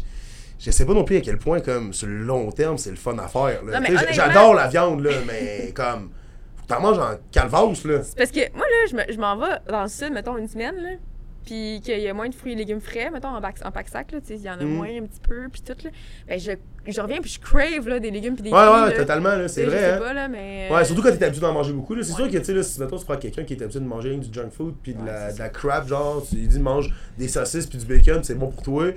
je 0.59 0.69
sais 0.69 0.85
pas 0.85 0.93
non 0.93 1.03
plus 1.03 1.17
à 1.17 1.21
quel 1.21 1.37
point, 1.39 1.59
comme, 1.59 1.91
sur 1.91 2.07
le 2.07 2.19
long 2.23 2.51
terme, 2.51 2.77
c'est 2.77 2.91
le 2.91 2.95
fun 2.95 3.17
à 3.17 3.27
faire. 3.27 3.61
mais 3.63 3.79
J'adore 4.11 4.53
la 4.53 4.67
viande, 4.67 5.01
là, 5.01 5.11
mais 5.25 5.71
comme, 5.73 6.11
t'en 6.67 6.81
manges 6.81 6.99
en 6.99 7.11
calvasse, 7.31 7.83
là. 7.85 8.03
C'est 8.03 8.17
parce 8.17 8.31
que 8.31 8.39
moi, 8.55 8.65
là, 8.65 8.87
je 8.89 8.95
me- 8.95 9.13
je 9.13 9.19
m'en 9.19 9.35
vais 9.37 9.57
dans 9.69 9.83
le 9.83 9.89
sud, 9.89 10.11
mettons, 10.13 10.37
une 10.37 10.47
semaine, 10.47 10.75
là. 10.75 10.89
puis 11.43 11.81
qu'il 11.83 11.99
y 11.99 12.07
a 12.07 12.13
moins 12.13 12.29
de 12.29 12.35
fruits 12.35 12.51
et 12.53 12.55
légumes 12.55 12.79
frais, 12.79 13.09
mettons, 13.09 13.29
en, 13.29 13.41
bac- 13.41 13.65
en 13.65 13.71
pack 13.71 13.87
sac, 13.89 14.11
là, 14.11 14.21
tu 14.21 14.27
sais, 14.27 14.35
il 14.35 14.41
y 14.43 14.49
en 14.49 14.59
a 14.59 14.63
Mm. 14.63 14.75
moins 14.75 14.87
un 14.89 15.01
petit 15.07 15.19
peu, 15.27 15.47
puis 15.51 15.63
tout, 15.63 15.73
là. 15.83 15.89
Ben, 16.27 16.39
je, 16.39 16.51
je 16.87 17.01
reviens, 17.01 17.19
puis 17.19 17.31
je 17.31 17.39
crave, 17.39 17.87
là, 17.89 17.99
des 17.99 18.11
légumes 18.11 18.35
puis 18.35 18.43
des 18.43 18.51
Ouais, 18.51 18.59
fruits, 18.63 18.81
ouais, 18.83 18.89
là. 18.91 18.95
totalement, 18.95 19.29
là, 19.35 19.47
c'est 19.47 19.63
vrai. 19.65 19.75
Je 19.75 19.81
sais 19.81 19.91
hein. 19.93 19.97
pas, 19.97 20.13
là, 20.13 20.27
mais... 20.27 20.69
Ouais, 20.71 20.85
surtout 20.85 21.01
quand 21.01 21.09
t'es 21.17 21.25
habitué 21.25 21.41
d'en 21.41 21.51
manger 21.53 21.73
beaucoup. 21.73 21.95
là. 21.95 22.03
C'est 22.03 22.11
Ouais. 22.11 22.17
sûr 22.17 22.31
que, 22.31 22.37
tu 22.37 22.43
sais, 22.45 22.53
là, 22.53 22.61
si 22.61 22.79
mettons, 22.79 22.97
tu 22.99 23.05
prends 23.05 23.17
quelqu'un 23.17 23.43
qui 23.43 23.55
est 23.55 23.61
habitué 23.63 23.79
de 23.79 23.85
manger 23.85 24.15
du 24.17 24.31
junk 24.31 24.51
food 24.51 24.75
puis 24.83 24.93
de, 24.93 24.99
Ouais, 24.99 25.05
la, 25.07 25.33
de 25.33 25.39
la 25.39 25.49
crap, 25.49 25.87
genre, 25.87 26.23
tu 26.29 26.35
lui 26.35 26.47
dis 26.47 26.59
mange 26.59 26.93
des 27.17 27.27
saucisses 27.27 27.65
puis 27.65 27.79
du 27.79 27.85
bacon, 27.87 28.23
c'est 28.23 28.35
bon 28.35 28.49
pour 28.51 28.61
toi. 28.61 28.91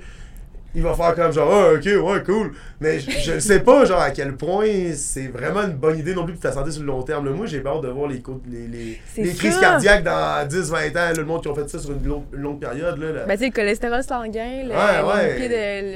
Il 0.75 0.83
va 0.83 0.93
faire 0.93 1.15
comme 1.15 1.31
genre, 1.31 1.49
ah, 1.51 1.73
ok, 1.73 1.85
ouais, 1.85 2.23
cool. 2.25 2.51
Mais 2.81 2.99
je, 2.99 3.33
ne 3.35 3.39
sais 3.39 3.61
pas, 3.61 3.85
genre, 3.85 4.01
à 4.01 4.11
quel 4.11 4.35
point 4.35 4.91
c'est 4.93 5.27
vraiment 5.27 5.61
une 5.63 5.73
bonne 5.73 5.97
idée 5.97 6.13
non 6.13 6.25
plus 6.25 6.33
pour 6.33 6.41
ta 6.41 6.51
santé 6.51 6.69
sur 6.71 6.81
le 6.81 6.87
long 6.87 7.01
terme. 7.01 7.25
là. 7.25 7.31
Moi, 7.31 7.45
j'ai 7.45 7.61
peur 7.61 7.79
de 7.79 7.87
voir 7.87 8.09
les, 8.09 8.21
les, 8.51 8.99
les, 9.17 9.33
crises 9.33 9.57
cardiaques 9.57 10.03
dans 10.03 10.45
10-20 10.47 10.89
ans. 10.89 10.93
là, 10.95 11.13
le 11.13 11.23
monde 11.23 11.41
qui 11.41 11.47
ont 11.47 11.55
fait 11.55 11.69
ça 11.69 11.79
sur 11.79 11.91
une, 11.91 12.05
longue- 12.05 12.25
longue 12.33 12.59
période. 12.59 12.97
Là, 12.99 13.11
là. 13.11 13.25
Ben, 13.25 13.33
tu 13.35 13.39
sais, 13.39 13.45
le 13.45 13.51
cholestérol 13.53 14.03
sanguin, 14.03 14.63
le, 14.65 14.69
Ouais, 14.71 15.01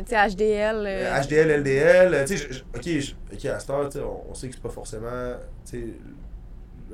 sais, 0.08 0.30
HDL... 0.36 0.84
euh, 0.88 1.22
HDL, 1.22 1.60
LDL, 1.60 2.26
tu 2.26 2.38
sais, 2.38 2.48
ok, 2.74 3.46
à 3.46 3.60
cette 3.60 3.70
heure, 3.70 3.90
on, 3.98 4.32
on 4.32 4.34
sait 4.34 4.48
que 4.48 4.54
c'est 4.54 4.64
pas 4.64 4.70
forcément, 4.70 5.34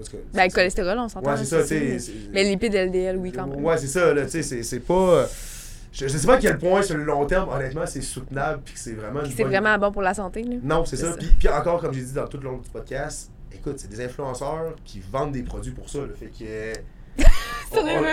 que- 0.10 0.18
Ben, 0.34 0.46
le 0.46 0.52
cholestérol, 0.52 0.98
on 0.98 1.08
s'entend. 1.08 1.30
Ouais, 1.30 1.38
c'est 1.38 1.46
ça, 1.46 1.62
tu 1.64 2.00
sais. 2.00 2.12
Mais 2.34 2.44
lipides 2.44 2.74
LDL, 2.74 3.18
oui, 3.18 3.32
quand 3.32 3.48
même. 3.48 3.64
Ouais, 3.64 3.78
c'est 3.78 3.88
ça, 3.88 4.14
là, 4.14 4.26
tu 4.26 4.42
sais, 4.44 4.64
c'est 4.64 4.80
pas. 4.80 5.28
Je, 5.98 6.08
je 6.10 6.18
sais 6.18 6.28
pas 6.28 6.34
à 6.36 6.38
quel 6.40 6.58
point, 6.58 6.82
sur 6.82 6.98
le 6.98 7.04
long 7.06 7.26
terme, 7.26 7.48
honnêtement, 7.50 7.86
c'est 7.86 8.02
soutenable, 8.02 8.62
puis 8.66 8.74
que 8.74 8.80
c'est 8.80 8.94
vraiment. 8.94 9.22
C'est 9.24 9.44
bonne- 9.44 9.48
vraiment 9.52 9.78
bon 9.78 9.92
pour 9.94 10.02
la 10.02 10.14
santé, 10.14 10.44
là. 10.44 10.56
Non, 10.62 10.84
c'est 10.84 10.98
ça. 10.98 11.12
ça. 11.12 11.18
Puis, 11.18 11.30
puis 11.40 11.48
encore, 11.48 11.80
comme 11.80 11.94
j'ai 11.94 12.02
dit 12.04 12.12
dans 12.14 12.28
tout 12.28 12.38
le 12.38 12.44
long 12.44 12.58
du 12.58 12.70
podcast, 12.70 13.32
écoute, 13.54 13.76
c'est 13.78 13.88
des 13.90 14.04
influenceurs 14.04 14.76
qui 14.84 15.02
vendent 15.12 15.32
des 15.32 15.44
produits 15.44 15.72
pour 15.72 15.90
ça, 15.90 16.00
le 16.00 16.14
fait 16.14 16.28
que. 16.28 16.74
C'est 17.72 17.80
On- 17.80 18.04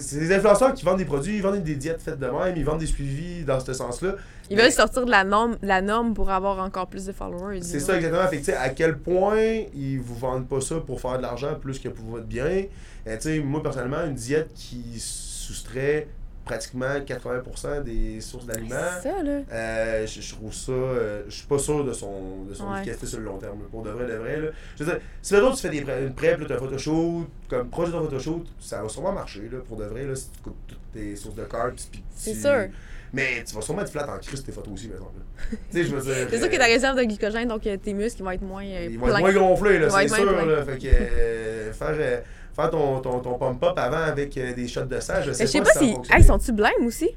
c'est 0.00 0.18
des 0.18 0.32
influenceurs 0.34 0.74
qui 0.74 0.84
vendent 0.84 0.98
des 0.98 1.04
produits, 1.04 1.36
ils 1.36 1.42
vendent 1.42 1.62
des 1.62 1.74
diètes 1.76 2.00
faites 2.00 2.18
de 2.18 2.26
même, 2.26 2.54
ils 2.56 2.64
vendent 2.64 2.78
des 2.78 2.86
suivis 2.86 3.44
dans 3.44 3.60
ce 3.60 3.72
sens-là. 3.72 4.14
Ils 4.50 4.58
veulent 4.58 4.72
sortir 4.72 5.04
de 5.06 5.10
la 5.10 5.22
norme, 5.24 5.56
la 5.62 5.80
norme 5.80 6.12
pour 6.12 6.28
avoir 6.30 6.58
encore 6.58 6.88
plus 6.88 7.06
de 7.06 7.12
followers. 7.12 7.62
C'est 7.62 7.78
ça 7.80 7.96
exactement. 7.96 8.26
Fait 8.28 8.40
que, 8.40 8.44
tu 8.46 8.52
à 8.52 8.68
quel 8.70 8.98
point 8.98 9.62
ils 9.74 9.98
vous 10.00 10.16
vendent 10.16 10.48
pas 10.48 10.60
ça 10.60 10.76
pour 10.80 11.00
faire 11.00 11.16
de 11.18 11.22
l'argent 11.22 11.54
plus 11.54 11.78
que 11.78 11.88
pour 11.88 12.04
votre 12.06 12.26
bien? 12.26 12.46
Et, 12.46 12.68
tu 13.06 13.20
sais, 13.20 13.38
moi 13.38 13.62
personnellement, 13.62 14.04
une 14.04 14.14
diète 14.14 14.50
qui 14.54 14.98
soustrait 14.98 16.08
pratiquement 16.44 16.98
80% 16.98 17.84
des 17.84 18.20
sources 18.20 18.46
d'aliments. 18.46 18.74
C'est 19.00 19.08
ça, 19.10 19.22
là. 19.22 19.40
Euh, 19.52 20.06
je, 20.06 20.20
je 20.20 20.34
trouve 20.34 20.52
ça. 20.52 20.72
euh, 20.72 21.22
je 21.28 21.34
suis 21.34 21.46
pas 21.46 21.58
sûr 21.58 21.84
de 21.84 21.92
son, 21.92 22.44
de 22.48 22.54
son 22.54 22.68
Ouais. 22.72 22.78
efficacité 22.78 23.06
sur 23.06 23.18
le 23.20 23.26
long 23.26 23.38
terme. 23.38 23.58
Pour 23.70 23.82
de 23.82 23.90
vrai, 23.90 24.06
de 24.06 24.14
vrai. 24.14 24.40
Là. 24.40 24.48
Je 24.76 24.82
veux 24.82 24.90
dire, 24.90 25.00
si 25.22 25.34
maintenant 25.34 25.52
tu 25.52 25.60
fais 25.62 25.68
des 25.68 25.82
pré- 25.82 26.02
une 26.04 26.14
prep, 26.14 26.40
là, 26.40 26.46
t'as 26.48 26.54
un 26.56 26.58
photoshoot, 26.58 27.28
comme 27.48 27.68
proche 27.68 27.88
de 27.88 27.92
ton 27.92 28.00
photoshoot, 28.04 28.46
ça 28.58 28.82
va 28.82 28.88
sûrement 28.88 29.12
marcher. 29.12 29.48
Là, 29.52 29.58
pour 29.68 29.76
de 29.76 29.84
vrai, 29.84 30.04
là, 30.06 30.16
si 30.16 30.28
tu 30.30 30.40
coupes 30.42 30.56
toutes 30.66 30.78
tes 30.92 31.14
sources 31.14 31.36
de 31.36 31.44
carbs. 31.44 31.74
C'est 32.16 32.32
tu- 32.32 32.40
sûr. 32.40 32.68
Mais 33.12 33.42
tu 33.44 33.54
vas 33.54 33.60
sûrement 33.60 33.82
être 33.82 33.90
flat 33.90 34.08
en 34.08 34.18
crise 34.18 34.42
tes 34.44 34.52
photos 34.52 34.74
aussi, 34.74 34.86
par 34.88 34.96
exemple. 34.98 35.18
là. 35.18 35.56
tu 35.70 35.76
sais, 35.76 35.84
je 35.84 35.94
veux 35.96 36.02
dire. 36.02 36.26
C'est 36.30 36.38
sûr 36.38 36.48
que 36.48 36.54
euh, 36.54 36.58
ta 36.58 36.64
réserve 36.64 36.96
de 36.98 37.02
glycogène, 37.04 37.48
donc 37.48 37.66
euh, 37.66 37.76
tes 37.76 37.92
muscles 37.92 38.20
ils 38.20 38.24
vont 38.24 38.30
être 38.30 38.42
moins 38.42 38.64
euh, 38.64 38.88
ils 38.90 38.98
vont 38.98 39.08
être 39.08 39.18
moins 39.18 39.32
gonflés, 39.32 39.78
là, 39.78 39.90
c'est 39.90 40.08
sûr. 40.08 40.46
Là, 40.46 40.64
fait 40.64 40.78
que 40.78 40.86
euh, 40.86 41.72
faire, 41.72 41.88
euh, 41.98 42.20
faire 42.54 42.70
ton, 42.70 43.00
ton, 43.00 43.18
ton 43.20 43.38
pump-up 43.38 43.76
avant 43.78 43.96
avec 44.02 44.36
euh, 44.38 44.52
des 44.54 44.68
shots 44.68 44.84
de 44.84 45.00
sang, 45.00 45.14
je 45.24 45.32
sais 45.32 45.46
je 45.46 45.50
sais 45.50 45.58
pas, 45.58 45.72
pas 45.72 45.80
si 45.80 45.94
si. 46.04 46.12
Hey, 46.12 46.22
sont-tu 46.22 46.52
blêmes 46.52 46.86
aussi? 46.86 47.10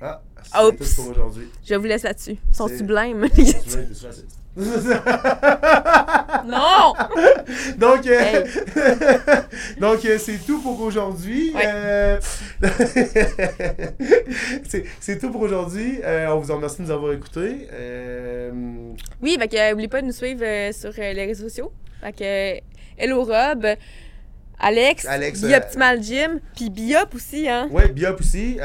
Ah, 0.00 0.22
c'est 0.42 0.76
tout 0.76 1.02
pour 1.02 1.10
aujourd'hui. 1.10 1.48
Je 1.64 1.74
vous 1.74 1.84
laisse 1.84 2.04
là-dessus. 2.04 2.36
Sont-tu 2.52 2.84
blêmes? 2.84 3.26
Veux, 3.26 3.28
non! 6.44 6.92
Donc, 7.78 8.06
euh, 8.06 8.20
Hey. 8.20 8.44
donc 9.80 10.04
euh, 10.04 10.18
c'est 10.18 10.38
tout 10.44 10.60
pour 10.60 10.80
aujourd'hui. 10.80 11.52
Ouais. 11.54 11.62
Euh, 11.64 12.18
c'est 15.00 15.18
tout 15.18 15.30
pour 15.30 15.40
aujourd'hui. 15.42 16.00
On 16.04 16.38
vous 16.38 16.50
en 16.50 16.56
remercie 16.56 16.78
de 16.78 16.82
nous 16.82 16.90
avoir 16.90 17.12
écoutés. 17.12 17.68
Oui, 19.22 19.38
fait 19.38 19.70
n'oubliez 19.70 19.88
pas 19.88 20.02
de 20.02 20.06
nous 20.06 20.12
suivre 20.12 20.72
sur 20.72 20.92
les 20.96 21.26
réseaux 21.26 21.48
sociaux. 21.48 21.72
Fait 22.00 22.12
que 22.12 23.02
Hello 23.02 23.24
Rob, 23.24 23.66
Alex, 24.58 25.06
Alex, 25.06 25.42
Guy 25.42 25.54
Optimal 25.54 26.02
Gym, 26.02 26.40
puis 26.54 26.70
Biop 26.70 27.14
aussi, 27.14 27.48
hein? 27.48 27.68
ouais, 27.70 27.88
Biop 27.88 28.20
aussi. 28.20 28.58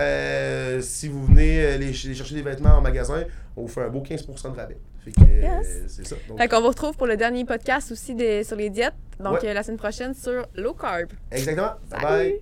Si 0.81 1.07
vous 1.07 1.25
venez 1.25 1.77
les, 1.77 1.91
les 1.91 1.93
chercher 1.93 2.35
des 2.35 2.41
vêtements 2.41 2.77
en 2.77 2.81
magasin, 2.81 3.23
on 3.55 3.61
vous 3.63 3.67
fait 3.67 3.81
un 3.81 3.89
beau 3.89 4.01
15% 4.01 4.51
de 4.51 4.57
rabais. 4.57 4.77
Fait 5.05 5.11
que, 5.11 5.21
euh, 5.21 5.41
Yes. 5.61 5.67
c'est 5.87 6.07
ça. 6.07 6.15
Donc, 6.27 6.37
Fait 6.39 6.47
qu'on 6.49 6.61
vous 6.61 6.67
retrouve 6.67 6.97
pour 6.97 7.07
le 7.07 7.15
dernier 7.15 7.45
podcast 7.45 7.91
aussi 7.91 8.13
des- 8.15 8.43
sur 8.43 8.57
les 8.57 8.69
diètes. 8.69 8.93
Donc 9.19 9.41
Ouais. 9.41 9.49
euh, 9.49 9.53
la 9.53 9.63
semaine 9.63 9.77
prochaine 9.77 10.13
sur 10.13 10.45
Low 10.55 10.73
Carb. 10.73 11.07
exactement. 11.31 11.71
Bye 11.89 12.39